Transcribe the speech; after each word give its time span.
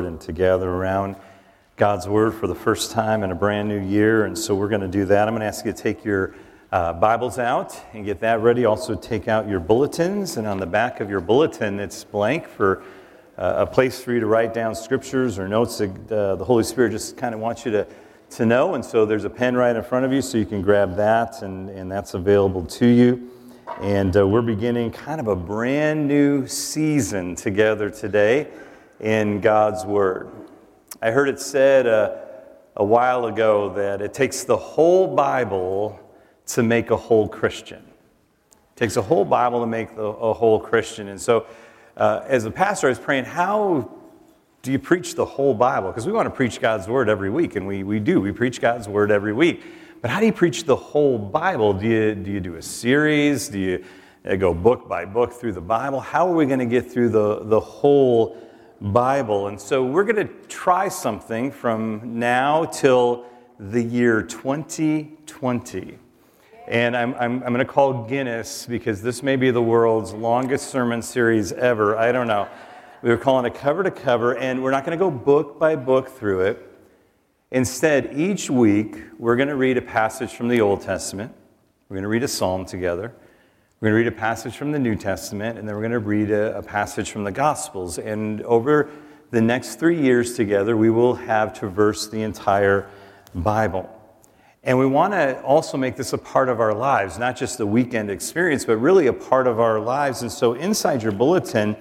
and 0.00 0.20
to 0.22 0.32
gather 0.32 0.68
around 0.68 1.16
God's 1.76 2.08
Word 2.08 2.34
for 2.34 2.46
the 2.46 2.54
first 2.54 2.90
time 2.90 3.22
in 3.22 3.30
a 3.30 3.34
brand 3.34 3.68
new 3.68 3.80
year. 3.80 4.24
And 4.24 4.36
so 4.36 4.54
we're 4.54 4.68
going 4.68 4.82
to 4.82 4.88
do 4.88 5.04
that. 5.06 5.28
I'm 5.28 5.34
going 5.34 5.40
to 5.40 5.46
ask 5.46 5.64
you 5.64 5.72
to 5.72 5.82
take 5.82 6.04
your 6.04 6.34
uh, 6.70 6.92
Bibles 6.92 7.38
out 7.38 7.78
and 7.92 8.04
get 8.04 8.20
that 8.20 8.40
ready. 8.40 8.64
Also, 8.64 8.94
take 8.94 9.28
out 9.28 9.48
your 9.48 9.60
bulletins. 9.60 10.36
And 10.36 10.46
on 10.46 10.58
the 10.58 10.66
back 10.66 11.00
of 11.00 11.10
your 11.10 11.20
bulletin, 11.20 11.80
it's 11.80 12.04
blank 12.04 12.46
for 12.46 12.82
uh, 13.36 13.54
a 13.58 13.66
place 13.66 14.02
for 14.02 14.12
you 14.12 14.20
to 14.20 14.26
write 14.26 14.54
down 14.54 14.74
scriptures 14.74 15.38
or 15.38 15.48
notes 15.48 15.78
that 15.78 16.12
uh, 16.12 16.36
the 16.36 16.44
Holy 16.44 16.64
Spirit 16.64 16.90
just 16.90 17.16
kind 17.16 17.34
of 17.34 17.40
wants 17.40 17.64
you 17.64 17.72
to, 17.72 17.86
to 18.30 18.46
know. 18.46 18.74
And 18.74 18.84
so 18.84 19.06
there's 19.06 19.24
a 19.24 19.30
pen 19.30 19.56
right 19.56 19.74
in 19.74 19.82
front 19.82 20.04
of 20.04 20.12
you, 20.12 20.22
so 20.22 20.38
you 20.38 20.46
can 20.46 20.62
grab 20.62 20.96
that, 20.96 21.42
and, 21.42 21.68
and 21.70 21.90
that's 21.90 22.14
available 22.14 22.64
to 22.66 22.86
you. 22.86 23.30
And 23.80 24.16
uh, 24.16 24.26
we're 24.26 24.42
beginning 24.42 24.90
kind 24.90 25.20
of 25.20 25.28
a 25.28 25.36
brand 25.36 26.06
new 26.06 26.46
season 26.46 27.34
together 27.34 27.90
today 27.90 28.48
in 29.02 29.40
God's 29.40 29.84
Word. 29.84 30.30
I 31.02 31.10
heard 31.10 31.28
it 31.28 31.40
said 31.40 31.86
uh, 31.86 32.16
a 32.76 32.84
while 32.84 33.26
ago 33.26 33.74
that 33.74 34.00
it 34.00 34.14
takes 34.14 34.44
the 34.44 34.56
whole 34.56 35.08
Bible 35.14 36.00
to 36.46 36.62
make 36.62 36.90
a 36.90 36.96
whole 36.96 37.28
Christian. 37.28 37.82
It 38.52 38.76
takes 38.76 38.96
a 38.96 39.02
whole 39.02 39.24
Bible 39.24 39.60
to 39.60 39.66
make 39.66 39.96
the, 39.96 40.02
a 40.02 40.32
whole 40.32 40.60
Christian. 40.60 41.08
And 41.08 41.20
so, 41.20 41.46
uh, 41.96 42.22
as 42.26 42.44
a 42.44 42.50
pastor, 42.50 42.86
I 42.86 42.90
was 42.90 42.98
praying, 42.98 43.24
how 43.24 43.90
do 44.62 44.70
you 44.70 44.78
preach 44.78 45.16
the 45.16 45.24
whole 45.24 45.52
Bible? 45.52 45.88
Because 45.88 46.06
we 46.06 46.12
want 46.12 46.26
to 46.26 46.34
preach 46.34 46.60
God's 46.60 46.86
Word 46.86 47.08
every 47.08 47.30
week, 47.30 47.56
and 47.56 47.66
we, 47.66 47.82
we 47.82 47.98
do. 47.98 48.20
We 48.20 48.32
preach 48.32 48.60
God's 48.60 48.88
Word 48.88 49.10
every 49.10 49.32
week. 49.32 49.62
But 50.00 50.10
how 50.10 50.20
do 50.20 50.26
you 50.26 50.32
preach 50.32 50.64
the 50.64 50.76
whole 50.76 51.18
Bible? 51.18 51.72
Do 51.72 51.86
you, 51.86 52.14
do 52.14 52.30
you 52.30 52.40
do 52.40 52.54
a 52.54 52.62
series? 52.62 53.48
Do 53.48 53.58
you 53.58 53.84
uh, 54.24 54.36
go 54.36 54.54
book 54.54 54.88
by 54.88 55.04
book 55.04 55.32
through 55.32 55.52
the 55.52 55.60
Bible? 55.60 56.00
How 56.00 56.28
are 56.28 56.34
we 56.34 56.46
going 56.46 56.60
to 56.60 56.66
get 56.66 56.90
through 56.90 57.10
the, 57.10 57.40
the 57.44 57.60
whole 57.60 58.36
Bible. 58.82 59.46
And 59.46 59.60
so 59.60 59.84
we're 59.84 60.04
going 60.04 60.26
to 60.26 60.34
try 60.48 60.88
something 60.88 61.52
from 61.52 62.18
now 62.18 62.64
till 62.64 63.26
the 63.60 63.80
year 63.80 64.22
2020. 64.22 65.98
And 66.66 66.96
I'm, 66.96 67.14
I'm, 67.14 67.42
I'm 67.44 67.52
going 67.52 67.58
to 67.58 67.64
call 67.64 68.04
Guinness 68.04 68.66
because 68.66 69.00
this 69.00 69.22
may 69.22 69.36
be 69.36 69.52
the 69.52 69.62
world's 69.62 70.12
longest 70.12 70.68
sermon 70.70 71.00
series 71.00 71.52
ever. 71.52 71.96
I 71.96 72.10
don't 72.10 72.26
know. 72.26 72.48
We 73.02 73.10
were 73.10 73.16
calling 73.16 73.46
it 73.46 73.54
cover 73.54 73.82
to 73.84 73.90
cover, 73.90 74.36
and 74.36 74.62
we're 74.62 74.70
not 74.70 74.84
going 74.84 74.98
to 74.98 75.04
go 75.04 75.10
book 75.10 75.58
by 75.58 75.76
book 75.76 76.08
through 76.08 76.42
it. 76.42 76.68
Instead, 77.50 78.18
each 78.18 78.48
week, 78.48 78.96
we're 79.18 79.36
going 79.36 79.48
to 79.48 79.56
read 79.56 79.76
a 79.76 79.82
passage 79.82 80.32
from 80.32 80.48
the 80.48 80.60
Old 80.60 80.82
Testament. 80.82 81.32
We're 81.88 81.96
going 81.96 82.04
to 82.04 82.08
read 82.08 82.22
a 82.22 82.28
psalm 82.28 82.64
together. 82.64 83.12
We're 83.82 83.88
going 83.88 84.04
to 84.04 84.10
read 84.10 84.16
a 84.16 84.20
passage 84.20 84.56
from 84.56 84.70
the 84.70 84.78
New 84.78 84.94
Testament, 84.94 85.58
and 85.58 85.66
then 85.66 85.74
we're 85.74 85.80
going 85.80 85.90
to 85.90 85.98
read 85.98 86.30
a, 86.30 86.58
a, 86.58 86.62
passage 86.62 87.10
from 87.10 87.24
the 87.24 87.32
Gospels. 87.32 87.98
And 87.98 88.40
over 88.42 88.88
the 89.32 89.40
next 89.40 89.80
three 89.80 90.00
years 90.00 90.36
together, 90.36 90.76
we 90.76 90.88
will 90.88 91.16
have 91.16 91.52
traversed 91.52 92.12
the 92.12 92.22
entire 92.22 92.88
Bible. 93.34 93.90
And 94.62 94.78
we 94.78 94.86
want 94.86 95.14
to 95.14 95.42
also 95.42 95.76
make 95.76 95.96
this 95.96 96.12
a 96.12 96.18
part 96.18 96.48
of 96.48 96.60
our 96.60 96.72
lives, 96.72 97.18
not 97.18 97.36
just 97.36 97.58
a 97.58 97.66
weekend 97.66 98.08
experience, 98.08 98.64
but 98.64 98.76
really 98.76 99.08
a 99.08 99.12
part 99.12 99.48
of 99.48 99.58
our 99.58 99.80
lives. 99.80 100.22
And 100.22 100.30
so 100.30 100.52
inside 100.52 101.02
your 101.02 101.10
bulletin, 101.10 101.74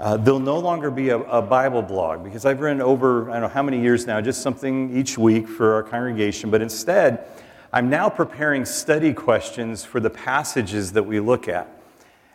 uh, 0.00 0.16
there'll 0.16 0.40
no 0.40 0.58
longer 0.58 0.90
be 0.90 1.10
a, 1.10 1.18
a, 1.18 1.40
Bible 1.40 1.82
blog 1.82 2.24
because 2.24 2.44
I've 2.44 2.58
written 2.58 2.82
over, 2.82 3.30
I 3.30 3.34
don't 3.34 3.42
know 3.42 3.48
how 3.48 3.62
many 3.62 3.80
years 3.80 4.04
now, 4.04 4.20
just 4.20 4.42
something 4.42 4.96
each 4.96 5.16
week 5.16 5.46
for 5.46 5.74
our 5.74 5.84
congregation. 5.84 6.50
But 6.50 6.60
instead, 6.60 7.24
I'm 7.72 7.90
now 7.90 8.08
preparing 8.08 8.64
study 8.64 9.12
questions 9.12 9.84
for 9.84 10.00
the 10.00 10.10
passages 10.10 10.92
that 10.92 11.02
we 11.02 11.20
look 11.20 11.48
at. 11.48 11.68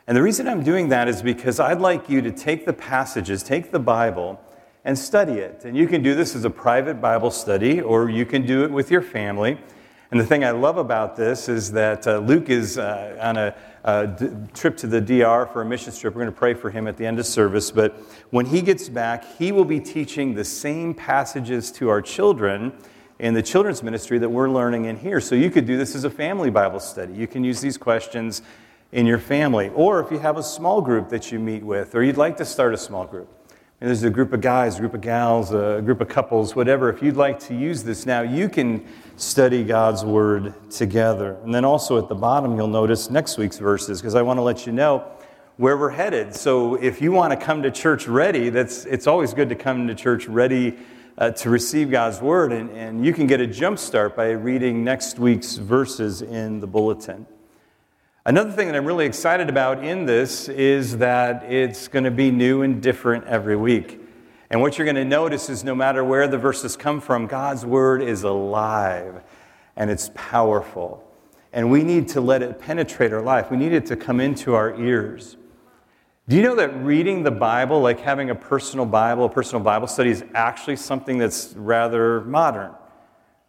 And 0.08 0.18
the 0.18 0.22
reason 0.22 0.48
I'm 0.48 0.64
doing 0.64 0.90
that 0.90 1.08
is 1.08 1.22
because 1.22 1.60
I'd 1.60 1.80
like 1.80 2.10
you 2.10 2.22
to 2.22 2.32
take 2.32 2.66
the 2.66 2.74
passages, 2.74 3.44
take 3.44 3.72
the 3.72 3.80
Bible, 3.80 4.42
and 4.84 4.98
study 4.98 5.34
it. 5.34 5.64
And 5.64 5.78
you 5.78 5.88
can 5.88 6.04
do 6.04 6.16
this 6.16 6.36
as 6.36 6.44
a 6.44 6.50
private 6.50 7.00
Bible 7.00 7.32
study, 7.32 7.80
or 7.80 8.10
you 8.10 8.26
can 8.26 8.46
do 8.46 8.64
it 8.64 8.72
with 8.72 8.92
your 8.92 9.02
family. 9.02 9.58
And 10.12 10.20
the 10.20 10.26
thing 10.26 10.44
I 10.44 10.52
love 10.52 10.78
about 10.78 11.16
this 11.16 11.48
is 11.48 11.72
that 11.72 12.06
uh, 12.06 12.18
Luke 12.18 12.50
is 12.50 12.78
uh, 12.78 13.18
on 13.22 13.38
a, 13.38 13.56
a 13.86 14.08
d- 14.08 14.30
trip 14.54 14.76
to 14.78 14.88
the 14.88 15.00
DR 15.00 15.46
for 15.46 15.62
a 15.62 15.66
mission 15.66 15.94
trip. 15.94 16.14
We're 16.14 16.24
going 16.24 16.34
to 16.34 16.38
pray 16.38 16.54
for 16.54 16.70
him 16.70 16.88
at 16.88 16.98
the 16.98 17.06
end 17.06 17.18
of 17.18 17.26
service. 17.26 17.72
But 17.72 17.96
when 18.32 18.46
he 18.46 18.62
gets 18.62 18.90
back, 18.90 19.24
he 19.38 19.54
will 19.54 19.64
be 19.64 19.80
teaching 19.80 20.34
the 20.34 20.44
same 20.44 20.94
passages 20.94 21.72
to 21.74 21.88
our 21.88 22.02
children 22.02 22.74
in 23.22 23.36
the 23.36 23.44
children's 23.44 23.84
ministry 23.84 24.18
that 24.18 24.30
we're 24.30 24.50
learning 24.50 24.86
in 24.86 24.98
here. 24.98 25.22
So 25.22 25.36
you 25.36 25.52
could 25.52 25.68
do 25.68 25.78
this 25.78 25.94
as 25.94 26.06
a 26.06 26.10
family 26.10 26.50
Bible 26.50 26.80
study. 26.80 27.14
You 27.14 27.28
can 27.28 27.44
use 27.44 27.62
these 27.62 27.78
questions 27.78 28.42
in 28.92 29.06
your 29.06 29.20
family. 29.20 29.70
Or 29.76 30.00
if 30.00 30.10
you 30.12 30.18
have 30.18 30.38
a 30.38 30.44
small 30.44 30.82
group 30.82 31.10
that 31.10 31.32
you 31.32 31.38
meet 31.38 31.62
with, 31.64 31.94
or 31.94 32.02
you'd 32.02 32.18
like 32.18 32.38
to 32.38 32.46
start 32.46 32.74
a 32.74 32.78
small 32.78 33.06
group. 33.06 33.30
And 33.80 33.88
there's 33.88 34.02
a 34.02 34.10
group 34.10 34.34
of 34.34 34.42
guys, 34.42 34.78
a 34.78 34.80
group 34.80 34.96
of 34.96 35.02
gals, 35.02 35.54
a 35.54 35.84
group 35.86 36.02
of 36.02 36.10
couples, 36.10 36.56
whatever. 36.56 36.90
If 36.90 37.04
you'd 37.04 37.16
like 37.16 37.40
to 37.42 37.56
use 37.56 37.84
this 37.84 38.08
now, 38.08 38.22
you 38.22 38.50
can 38.50 38.88
study 39.18 39.64
God's 39.64 40.04
Word 40.04 40.56
together. 40.72 41.38
And 41.44 41.54
then 41.54 41.64
also 41.64 42.00
at 42.00 42.10
the 42.10 42.16
bottom, 42.16 42.58
you'll 42.58 42.68
notice 42.68 43.12
next 43.12 43.38
week's 43.38 43.60
verses, 43.60 44.02
because 44.02 44.16
I 44.16 44.24
want 44.24 44.40
to 44.40 44.42
let 44.42 44.66
you 44.66 44.74
know 44.74 45.06
where 45.58 45.78
we're 45.78 45.92
headed. 45.92 46.36
So 46.36 46.74
if 46.74 47.04
you 47.04 47.12
want 47.12 47.40
to 47.40 47.46
come 47.46 47.62
to 47.62 47.70
church 47.70 48.08
ready, 48.08 48.50
that's, 48.50 48.86
it's 48.86 49.06
always 49.06 49.36
good 49.36 49.50
to 49.50 49.56
come 49.56 49.88
to 49.88 49.94
church 49.94 50.28
ready 50.28 50.76
uh, 51.22 51.30
to 51.30 51.52
receive 51.52 51.92
God's 51.92 52.20
word. 52.20 52.52
And, 52.52 52.72
and 52.72 53.06
you 53.06 53.14
can 53.14 53.28
get 53.28 53.40
a 53.40 53.46
jump 53.46 53.78
start 53.78 54.16
by 54.16 54.32
reading 54.32 54.84
next 54.84 55.20
week's 55.20 55.58
verses 55.58 56.24
in 56.24 56.60
the 56.60 56.68
bulletin. 56.68 57.28
Another 58.26 58.52
thing 58.52 58.68
that 58.68 58.76
I'm 58.76 58.86
really 58.86 59.06
excited 59.06 59.48
about 59.48 59.84
in 59.84 60.08
this 60.08 60.50
is 60.50 60.98
that 60.98 61.44
it's 61.44 61.88
going 61.88 62.06
to 62.06 62.12
be 62.12 62.32
new 62.32 62.64
and 62.64 62.82
different 62.82 63.26
every 63.28 63.56
week. 63.56 64.02
And 64.50 64.62
what 64.62 64.78
you're 64.78 64.86
going 64.86 64.96
to 64.96 65.06
notice 65.06 65.48
is 65.48 65.64
no 65.64 65.76
matter 65.76 66.04
where 66.04 66.28
the 66.28 66.40
verses 66.40 66.76
come 66.76 67.00
from, 67.00 67.28
God's 67.28 67.68
word 67.68 68.02
is 68.02 68.24
alive 68.24 69.22
and 69.76 69.92
it's 69.92 70.10
powerful. 70.16 71.08
And 71.54 71.70
we 71.70 71.84
need 71.84 72.08
to 72.10 72.22
let 72.22 72.42
it 72.42 72.60
penetrate 72.60 73.14
our 73.14 73.22
life. 73.22 73.52
We 73.52 73.58
need 73.58 73.74
it 73.74 73.86
to 73.88 73.96
come 73.96 74.20
into 74.20 74.56
our 74.56 74.74
ears. 74.80 75.38
Do 76.30 76.36
you 76.36 76.44
know 76.44 76.56
that 76.56 76.84
reading 76.84 77.24
the 77.24 77.32
Bible, 77.32 77.82
like 77.82 78.00
having 78.00 78.30
a 78.30 78.36
personal 78.36 78.86
Bible, 78.86 79.26
a 79.26 79.30
personal 79.30 79.64
Bible 79.64 79.88
study, 79.88 80.12
is 80.12 80.24
actually 80.36 80.76
something 80.76 81.18
that's 81.18 81.54
rather 81.58 82.22
modern? 82.22 82.74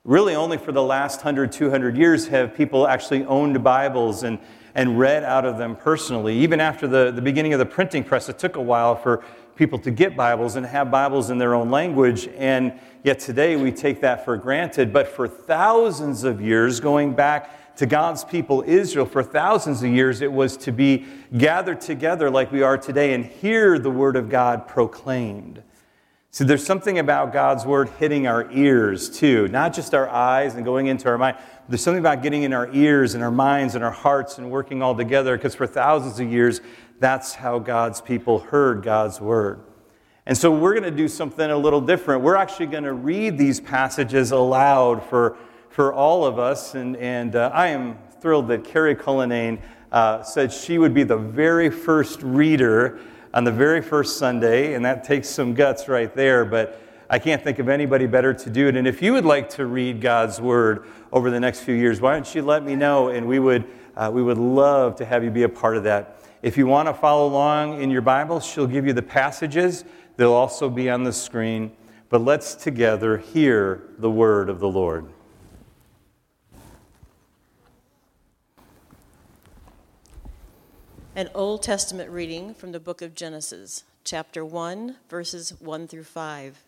Really, 0.05 0.35
only 0.35 0.57
for 0.57 0.73
the 0.73 0.83
last 0.83 1.19
100, 1.19 1.53
200 1.53 1.97
years 1.99 2.27
have 2.29 2.55
people 2.57 2.89
actually 2.89 3.27
owned 3.27 3.63
Bibles 3.63 4.23
and, 4.23 4.39
and 4.75 4.99
read 4.99 5.23
out 5.23 5.45
of 5.45 5.59
them 5.59 5.77
personally. 5.77 6.37
Even 6.39 6.61
after 6.61 6.89
the, 6.89 7.13
the 7.13 7.21
beginning 7.21 7.53
of 7.53 7.59
the 7.59 7.67
printing 7.67 8.03
press, 8.03 8.31
it 8.31 8.39
took 8.39 8.57
a 8.57 8.63
while 8.63 8.97
for 8.97 9.23
people 9.55 9.79
to 9.79 9.91
get 9.91 10.17
Bibles 10.17 10.57
and 10.57 10.65
have 10.65 10.91
Bibles 10.91 11.29
in 11.29 11.37
their 11.37 11.55
own 11.55 11.71
language. 11.71 12.27
And 12.37 12.81
yet 13.05 13.21
today 13.21 13.55
we 13.55 13.71
take 13.71 14.01
that 14.01 14.25
for 14.25 14.39
granted. 14.39 14.95
But 14.95 15.09
for 15.09 15.29
thousands 15.29 16.25
of 16.25 16.41
years, 16.41 16.81
going 16.81 17.13
back 17.13 17.62
to 17.77 17.87
God's 17.87 18.25
people, 18.25 18.63
Israel, 18.67 19.07
for 19.07 19.23
thousands 19.23 19.83
of 19.83 19.91
years, 19.91 20.21
it 20.21 20.33
was 20.33 20.57
to 20.59 20.73
be 20.73 21.07
gathered 21.37 21.81
together 21.81 22.31
like 22.31 22.53
we 22.53 22.63
are 22.63 22.77
today 22.77 23.15
and 23.15 23.25
hear 23.25 23.79
the 23.79 23.91
Word 23.91 24.17
of 24.17 24.29
God 24.29 24.69
proclaimed. 24.69 25.63
So 26.31 26.45
there's 26.45 26.65
something 26.65 26.99
about 26.99 27.33
God's 27.33 27.67
Word 27.67 27.91
hitting 27.99 28.27
our 28.27 28.51
ears 28.53 29.11
too, 29.11 29.49
not 29.49 29.75
just 29.75 29.95
our 29.95 30.09
eyes 30.09 30.55
and 30.55 30.65
going 30.65 30.87
into 30.87 31.09
our 31.09 31.19
mind. 31.19 31.37
There's 31.69 31.83
something 31.83 32.01
about 32.01 32.23
getting 32.23 32.43
in 32.43 32.53
our 32.53 32.73
ears 32.73 33.15
and 33.15 33.23
our 33.23 33.31
minds 33.31 33.75
and 33.75 33.85
our 33.85 33.91
hearts 33.91 34.39
and 34.39 34.51
working 34.51 34.83
all 34.83 34.95
together 34.95 35.37
because 35.37 35.55
for 35.55 35.67
thousands 35.67 36.19
of 36.21 36.33
years, 36.33 36.63
that's 36.99 37.35
how 37.35 37.59
God's 37.59 38.01
people 38.01 38.39
heard 38.39 38.83
God's 38.83 39.21
Word. 39.21 39.61
And 40.25 40.39
so 40.39 40.51
we're 40.51 40.73
going 40.73 40.85
to 40.85 40.97
do 40.97 41.09
something 41.09 41.51
a 41.51 41.57
little 41.57 41.81
different. 41.81 42.23
We're 42.23 42.37
actually 42.37 42.67
going 42.67 42.85
to 42.85 42.93
read 42.93 43.37
these 43.37 43.61
passages 43.61 44.31
aloud 44.31 45.03
for 45.03 45.37
for 45.73 45.93
all 45.93 46.25
of 46.25 46.39
us. 46.39 46.75
And, 46.75 46.97
and 46.99 47.35
uh, 47.35 47.51
I 47.53 47.69
am 47.69 47.99
thrilled 48.21 48.49
that 48.49 48.63
Carrie 48.63 48.95
Cullinane 48.95 49.61
uh, 49.91 50.23
said 50.23 50.53
she 50.53 50.79
would 50.79 50.95
be 50.95 51.03
the 51.03 51.17
very 51.17 51.71
first 51.71 52.23
reader 52.23 53.01
on 53.35 53.45
the 53.45 53.53
very 53.53 53.81
first 53.81 54.19
Sunday, 54.19 54.75
and 54.75 54.85
that 54.85 55.05
takes 55.05 55.29
some 55.29 55.55
guts 55.55 55.89
right 55.89 56.15
there, 56.15 56.45
but 56.45 56.79
I 57.09 57.19
can't 57.19 57.43
think 57.43 57.59
of 57.59 57.69
anybody 57.69 58.07
better 58.07 58.35
to 58.35 58.51
do 58.51 58.69
it. 58.69 58.77
And 58.77 58.87
if 58.87 59.01
you 59.01 59.15
would 59.15 59.25
like 59.25 59.49
to 59.51 59.65
read 59.65 60.03
God's 60.03 60.41
Word 60.41 60.87
over 61.11 61.31
the 61.31 61.41
next 61.41 61.61
few 61.61 61.75
years, 61.75 62.01
why 62.01 62.13
don't 62.13 62.35
you 62.35 62.43
let 62.43 62.63
me 62.63 62.77
know, 62.77 63.09
and 63.09 63.27
we 63.27 63.39
would, 63.39 63.65
uh, 63.97 64.11
we 64.13 64.23
would 64.23 64.39
love 64.39 64.97
to 64.97 65.07
have 65.07 65.25
you 65.25 65.31
be 65.31 65.45
a 65.45 65.49
part 65.49 65.79
of 65.79 65.85
that. 65.85 66.19
If 66.43 66.59
you 66.59 66.67
want 66.67 66.89
to 66.89 66.95
follow 66.95 67.27
along 67.27 67.81
in 67.81 67.91
your 67.91 68.03
Bible, 68.03 68.41
she'll 68.41 68.67
give 68.67 68.87
you 68.87 68.93
the 68.93 69.03
passages. 69.03 69.85
They'll 70.17 70.33
also 70.33 70.69
be 70.69 70.91
on 70.91 71.03
the 71.05 71.13
screen. 71.13 71.73
But 72.11 72.21
let's 72.21 72.55
together 72.55 73.17
hear 73.17 73.85
the 73.99 74.11
word 74.11 74.51
of 74.51 74.61
the 74.61 74.69
Lord. 74.69 75.07
An 81.15 81.29
Old 81.35 81.63
Testament 81.63 82.09
reading 82.09 82.55
from 82.55 82.73
the 82.73 82.81
book 82.81 83.03
of 83.03 83.15
Genesis, 83.15 83.85
chapter 84.03 84.43
1, 84.43 84.97
verses 85.11 85.51
1 85.61 85.87
through 85.87 86.05
5. 86.05 86.59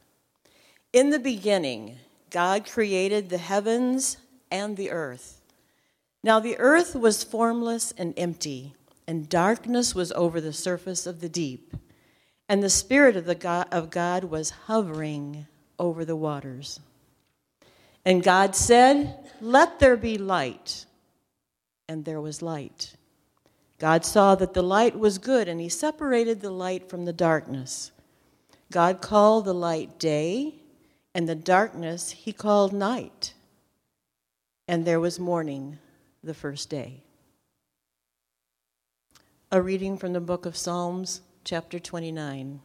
In 0.92 1.08
the 1.08 1.18
beginning, 1.18 1.96
God 2.28 2.66
created 2.66 3.30
the 3.30 3.38
heavens 3.38 4.18
and 4.50 4.76
the 4.76 4.90
earth. 4.90 5.40
Now 6.22 6.40
the 6.40 6.58
earth 6.58 6.94
was 6.94 7.24
formless 7.24 7.94
and 7.96 8.12
empty, 8.18 8.74
and 9.08 9.30
darkness 9.30 9.94
was 9.94 10.12
over 10.12 10.42
the 10.42 10.52
surface 10.52 11.06
of 11.06 11.22
the 11.22 11.30
deep. 11.30 11.74
and 12.46 12.62
the 12.62 12.68
Spirit 12.68 13.16
of, 13.16 13.24
the 13.24 13.34
God, 13.34 13.66
of 13.72 13.88
God 13.88 14.24
was 14.24 14.50
hovering 14.50 15.46
over 15.78 16.04
the 16.04 16.16
waters. 16.16 16.80
And 18.04 18.22
God 18.22 18.54
said, 18.54 19.16
Let 19.40 19.78
there 19.78 19.96
be 19.96 20.18
light. 20.18 20.84
And 21.88 22.04
there 22.04 22.20
was 22.20 22.42
light. 22.42 22.94
God 23.78 24.04
saw 24.04 24.34
that 24.36 24.54
the 24.54 24.62
light 24.62 24.98
was 24.98 25.18
good, 25.18 25.48
and 25.48 25.60
he 25.60 25.68
separated 25.68 26.40
the 26.40 26.50
light 26.50 26.88
from 26.88 27.04
the 27.04 27.12
darkness. 27.12 27.90
God 28.70 29.00
called 29.00 29.44
the 29.44 29.54
light 29.54 29.98
day, 29.98 30.54
and 31.14 31.28
the 31.28 31.34
darkness 31.34 32.10
he 32.10 32.32
called 32.32 32.72
night. 32.72 33.34
And 34.66 34.84
there 34.84 35.00
was 35.00 35.18
morning 35.18 35.78
the 36.22 36.34
first 36.34 36.70
day. 36.70 37.02
A 39.52 39.60
reading 39.60 39.98
from 39.98 40.12
the 40.12 40.20
book 40.20 40.46
of 40.46 40.56
Psalms, 40.56 41.20
chapter 41.44 41.78
29. 41.78 42.60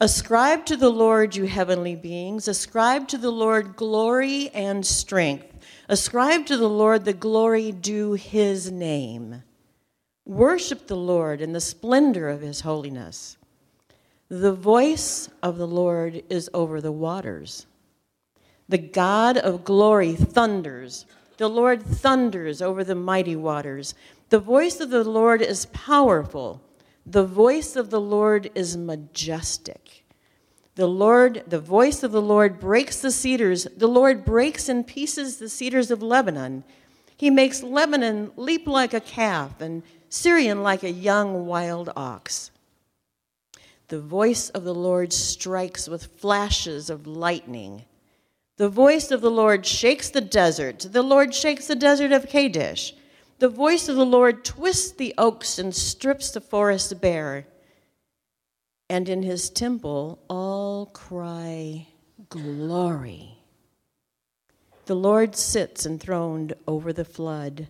Ascribe 0.00 0.66
to 0.66 0.76
the 0.76 0.90
Lord, 0.90 1.36
you 1.36 1.44
heavenly 1.44 1.94
beings. 1.94 2.48
Ascribe 2.48 3.06
to 3.08 3.18
the 3.18 3.30
Lord 3.30 3.76
glory 3.76 4.50
and 4.50 4.84
strength. 4.84 5.46
Ascribe 5.88 6.46
to 6.46 6.56
the 6.56 6.68
Lord 6.68 7.04
the 7.04 7.12
glory 7.12 7.70
due 7.70 8.14
his 8.14 8.72
name. 8.72 9.42
Worship 10.26 10.86
the 10.86 10.96
Lord 10.96 11.40
in 11.40 11.52
the 11.52 11.60
splendor 11.60 12.28
of 12.28 12.40
his 12.40 12.62
holiness. 12.62 13.36
The 14.28 14.54
voice 14.54 15.28
of 15.42 15.58
the 15.58 15.66
Lord 15.66 16.22
is 16.30 16.48
over 16.54 16.80
the 16.80 16.92
waters. 16.92 17.66
The 18.68 18.78
God 18.78 19.36
of 19.36 19.64
glory 19.64 20.14
thunders. 20.14 21.04
The 21.36 21.48
Lord 21.48 21.82
thunders 21.82 22.62
over 22.62 22.82
the 22.82 22.94
mighty 22.94 23.36
waters. 23.36 23.94
The 24.30 24.38
voice 24.38 24.80
of 24.80 24.88
the 24.88 25.04
Lord 25.04 25.42
is 25.42 25.66
powerful. 25.66 26.62
The 27.04 27.26
voice 27.26 27.76
of 27.76 27.90
the 27.90 28.00
Lord 28.00 28.50
is 28.54 28.78
majestic. 28.78 30.04
The 30.76 30.86
Lord, 30.86 31.44
the 31.46 31.60
voice 31.60 32.02
of 32.02 32.12
the 32.12 32.22
Lord 32.22 32.58
breaks 32.58 33.00
the 33.00 33.12
cedars. 33.12 33.66
The 33.76 33.86
Lord 33.86 34.24
breaks 34.24 34.68
in 34.68 34.84
pieces 34.84 35.36
the 35.36 35.48
cedars 35.50 35.90
of 35.90 36.02
Lebanon. 36.02 36.64
He 37.16 37.30
makes 37.30 37.62
Lebanon 37.62 38.32
leap 38.36 38.66
like 38.66 38.94
a 38.94 39.00
calf 39.00 39.60
and 39.60 39.82
Sirion 40.08 40.62
like 40.62 40.82
a 40.82 40.90
young 40.90 41.46
wild 41.46 41.90
ox. 41.96 42.50
The 43.88 44.00
voice 44.00 44.48
of 44.50 44.64
the 44.64 44.74
Lord 44.74 45.12
strikes 45.12 45.88
with 45.88 46.06
flashes 46.06 46.90
of 46.90 47.06
lightning. 47.06 47.84
The 48.56 48.68
voice 48.68 49.10
of 49.10 49.20
the 49.20 49.30
Lord 49.30 49.66
shakes 49.66 50.10
the 50.10 50.20
desert. 50.20 50.86
The 50.90 51.02
Lord 51.02 51.34
shakes 51.34 51.66
the 51.66 51.74
desert 51.74 52.12
of 52.12 52.28
Kadesh. 52.28 52.94
The 53.40 53.48
voice 53.48 53.88
of 53.88 53.96
the 53.96 54.06
Lord 54.06 54.44
twists 54.44 54.92
the 54.92 55.12
oaks 55.18 55.58
and 55.58 55.74
strips 55.74 56.30
the 56.30 56.40
forest 56.40 57.00
bare. 57.00 57.46
And 58.88 59.08
in 59.08 59.22
his 59.22 59.50
temple 59.50 60.20
all 60.30 60.86
cry, 60.86 61.88
Glory. 62.28 63.43
The 64.86 64.94
Lord 64.94 65.34
sits 65.34 65.86
enthroned 65.86 66.52
over 66.68 66.92
the 66.92 67.06
flood. 67.06 67.68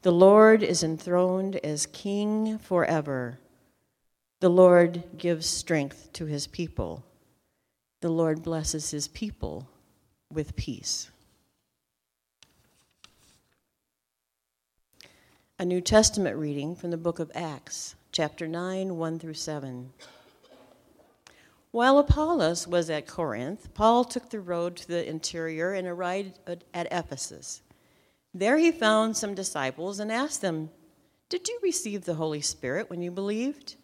The 0.00 0.12
Lord 0.12 0.62
is 0.62 0.82
enthroned 0.82 1.56
as 1.56 1.84
king 1.84 2.58
forever. 2.58 3.38
The 4.40 4.48
Lord 4.48 5.02
gives 5.18 5.46
strength 5.46 6.10
to 6.14 6.24
his 6.24 6.46
people. 6.46 7.04
The 8.00 8.08
Lord 8.08 8.42
blesses 8.42 8.92
his 8.92 9.08
people 9.08 9.68
with 10.32 10.56
peace. 10.56 11.10
A 15.58 15.66
New 15.66 15.82
Testament 15.82 16.36
reading 16.36 16.74
from 16.74 16.90
the 16.90 16.96
book 16.96 17.18
of 17.18 17.30
Acts, 17.34 17.94
chapter 18.10 18.48
9, 18.48 18.96
1 18.96 19.18
through 19.18 19.34
7. 19.34 19.92
While 21.70 21.98
Apollos 21.98 22.66
was 22.66 22.88
at 22.88 23.06
Corinth, 23.06 23.74
Paul 23.74 24.04
took 24.04 24.30
the 24.30 24.40
road 24.40 24.76
to 24.76 24.88
the 24.88 25.08
interior 25.08 25.72
and 25.72 25.86
arrived 25.86 26.38
at 26.46 26.88
Ephesus. 26.90 27.62
There 28.32 28.56
he 28.56 28.72
found 28.72 29.16
some 29.16 29.34
disciples 29.34 29.98
and 29.98 30.10
asked 30.10 30.40
them, 30.40 30.70
Did 31.28 31.48
you 31.48 31.58
receive 31.62 32.04
the 32.04 32.14
Holy 32.14 32.40
Spirit 32.40 32.88
when 32.88 33.02
you 33.02 33.10
believed? 33.10 33.76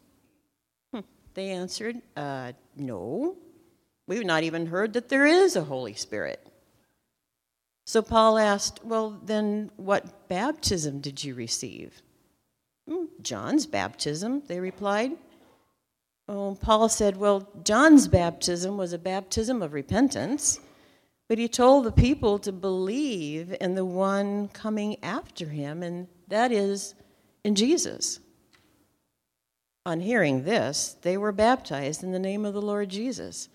Hmm. 0.92 1.00
They 1.34 1.50
answered, 1.50 2.00
uh, 2.16 2.52
No. 2.76 3.36
We've 4.06 4.24
not 4.24 4.42
even 4.42 4.66
heard 4.66 4.92
that 4.94 5.08
there 5.08 5.26
is 5.26 5.56
a 5.56 5.64
Holy 5.64 5.94
Spirit. 5.94 6.46
So 7.86 8.00
Paul 8.00 8.38
asked, 8.38 8.84
Well, 8.84 9.20
then 9.22 9.70
what 9.76 10.28
baptism 10.28 11.00
did 11.00 11.22
you 11.22 11.34
receive? 11.34 12.02
Hmm, 12.88 13.06
John's 13.20 13.66
baptism, 13.66 14.42
they 14.46 14.60
replied. 14.60 15.12
Paul 16.26 16.88
said, 16.88 17.16
Well, 17.16 17.48
John's 17.64 18.08
baptism 18.08 18.76
was 18.76 18.92
a 18.92 18.98
baptism 18.98 19.62
of 19.62 19.72
repentance, 19.72 20.60
but 21.28 21.38
he 21.38 21.48
told 21.48 21.84
the 21.84 21.92
people 21.92 22.38
to 22.40 22.52
believe 22.52 23.54
in 23.60 23.74
the 23.74 23.84
one 23.84 24.48
coming 24.48 25.02
after 25.02 25.48
him, 25.48 25.82
and 25.82 26.08
that 26.28 26.52
is 26.52 26.94
in 27.44 27.54
Jesus. 27.54 28.20
On 29.86 30.00
hearing 30.00 30.44
this, 30.44 30.96
they 31.02 31.18
were 31.18 31.32
baptized 31.32 32.02
in 32.02 32.12
the 32.12 32.18
name 32.18 32.46
of 32.46 32.54
the 32.54 32.62
Lord 32.62 32.88
Jesus. 32.88 33.50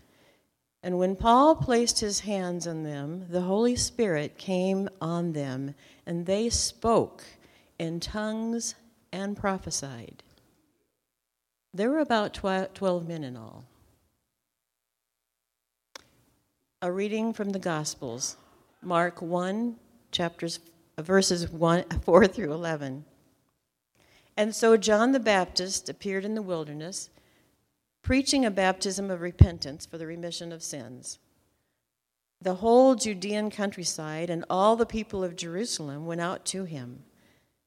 And 0.83 0.99
when 0.99 1.15
Paul 1.15 1.55
placed 1.55 1.99
his 1.99 2.21
hands 2.21 2.67
on 2.67 2.83
them, 2.83 3.25
the 3.29 3.41
Holy 3.41 3.75
Spirit 3.75 4.37
came 4.37 4.89
on 5.01 5.33
them, 5.33 5.73
and 6.05 6.25
they 6.25 6.49
spoke 6.49 7.23
in 7.79 7.99
tongues 7.99 8.75
and 9.11 9.35
prophesied. 9.35 10.23
There 11.73 11.89
were 11.89 11.99
about 11.99 12.33
12 12.33 13.07
men 13.07 13.23
in 13.23 13.37
all. 13.37 13.65
A 16.81 16.91
reading 16.91 17.33
from 17.33 17.49
the 17.49 17.59
Gospels, 17.59 18.37
Mark 18.81 19.21
1, 19.21 19.75
chapters, 20.11 20.59
uh, 20.97 21.01
verses 21.01 21.49
1, 21.49 21.83
4 22.03 22.27
through 22.27 22.53
11. 22.53 23.05
And 24.37 24.55
so 24.55 24.77
John 24.77 25.11
the 25.11 25.19
Baptist 25.19 25.89
appeared 25.89 26.25
in 26.25 26.35
the 26.35 26.41
wilderness 26.41 27.09
preaching 28.01 28.45
a 28.45 28.51
baptism 28.51 29.11
of 29.11 29.21
repentance 29.21 29.85
for 29.85 29.97
the 29.97 30.07
remission 30.07 30.51
of 30.51 30.63
sins. 30.63 31.19
The 32.41 32.55
whole 32.55 32.95
Judean 32.95 33.51
countryside 33.51 34.29
and 34.29 34.45
all 34.49 34.75
the 34.75 34.85
people 34.85 35.23
of 35.23 35.35
Jerusalem 35.35 36.05
went 36.05 36.21
out 36.21 36.45
to 36.45 36.63
him. 36.63 37.03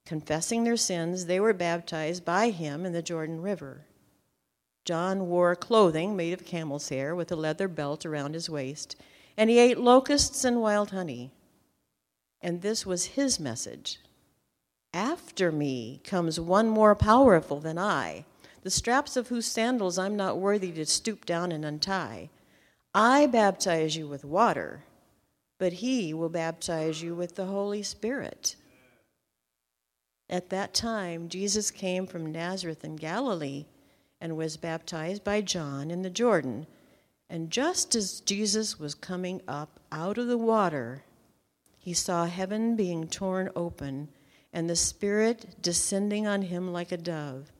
Confessing 0.06 0.64
their 0.64 0.78
sins, 0.78 1.26
they 1.26 1.38
were 1.38 1.52
baptized 1.52 2.24
by 2.24 2.50
him 2.50 2.86
in 2.86 2.92
the 2.92 3.02
Jordan 3.02 3.42
River. 3.42 3.86
John 4.84 5.28
wore 5.28 5.54
clothing 5.54 6.16
made 6.16 6.32
of 6.32 6.44
camel's 6.44 6.88
hair 6.88 7.14
with 7.14 7.30
a 7.30 7.36
leather 7.36 7.68
belt 7.68 8.04
around 8.04 8.34
his 8.34 8.50
waist, 8.50 8.96
and 9.36 9.48
he 9.48 9.58
ate 9.58 9.78
locusts 9.78 10.44
and 10.44 10.60
wild 10.60 10.90
honey. 10.90 11.30
And 12.40 12.62
this 12.62 12.84
was 12.84 13.06
his 13.06 13.38
message 13.38 14.00
After 14.92 15.52
me 15.52 16.00
comes 16.04 16.40
one 16.40 16.68
more 16.68 16.94
powerful 16.94 17.60
than 17.60 17.78
I 17.78 18.24
the 18.62 18.70
straps 18.70 19.16
of 19.16 19.28
whose 19.28 19.46
sandals 19.46 19.98
I'm 19.98 20.16
not 20.16 20.38
worthy 20.38 20.70
to 20.72 20.86
stoop 20.86 21.26
down 21.26 21.52
and 21.52 21.64
untie. 21.64 22.30
I 22.94 23.26
baptize 23.26 23.96
you 23.96 24.06
with 24.06 24.24
water, 24.24 24.84
but 25.58 25.74
he 25.74 26.14
will 26.14 26.28
baptize 26.28 27.02
you 27.02 27.14
with 27.14 27.34
the 27.34 27.46
Holy 27.46 27.82
Spirit. 27.82 28.54
At 30.30 30.50
that 30.50 30.74
time, 30.74 31.28
Jesus 31.28 31.70
came 31.70 32.06
from 32.06 32.30
Nazareth 32.30 32.84
in 32.84 32.96
Galilee 32.96 33.66
and 34.22 34.36
was 34.36 34.56
baptized 34.56 35.24
by 35.24 35.40
John 35.40 35.90
in 35.90 36.02
the 36.02 36.08
Jordan. 36.08 36.68
And 37.28 37.50
just 37.50 37.96
as 37.96 38.20
Jesus 38.20 38.78
was 38.78 38.94
coming 38.94 39.42
up 39.48 39.80
out 39.90 40.16
of 40.16 40.28
the 40.28 40.38
water, 40.38 41.02
he 41.76 41.92
saw 41.92 42.26
heaven 42.26 42.76
being 42.76 43.08
torn 43.08 43.50
open 43.56 44.08
and 44.52 44.70
the 44.70 44.76
Spirit 44.76 45.56
descending 45.60 46.28
on 46.28 46.42
him 46.42 46.72
like 46.72 46.92
a 46.92 46.96
dove 46.96 47.50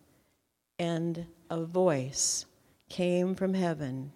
and 0.78 1.26
a 1.50 1.64
voice 1.64 2.46
came 2.88 3.34
from 3.34 3.54
heaven 3.54 4.12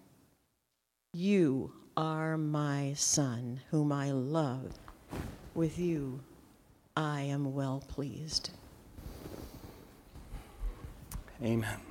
You 1.11 1.73
are 1.97 2.37
my 2.37 2.93
Son, 2.95 3.59
whom 3.71 3.91
I 3.91 4.11
love. 4.11 4.71
With 5.53 5.77
you 5.77 6.21
I 6.95 7.21
am 7.23 7.53
well 7.53 7.83
pleased. 7.89 8.51
Amen. 11.43 11.86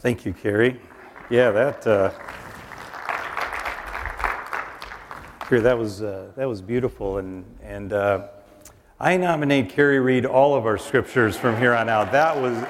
Thank 0.00 0.24
you, 0.24 0.32
Carrie. 0.32 0.80
Yeah, 1.28 1.50
that. 1.50 1.86
Uh, 1.86 2.10
Carrie, 5.40 5.60
that 5.60 5.76
was 5.76 6.00
uh, 6.00 6.30
that 6.36 6.48
was 6.48 6.62
beautiful, 6.62 7.18
and 7.18 7.44
and 7.62 7.92
uh, 7.92 8.28
I 8.98 9.18
nominate 9.18 9.68
Carrie 9.68 10.00
read 10.00 10.24
all 10.24 10.54
of 10.54 10.64
our 10.64 10.78
scriptures 10.78 11.36
from 11.36 11.58
here 11.58 11.74
on 11.74 11.90
out. 11.90 12.12
That 12.12 12.34
was, 12.34 12.66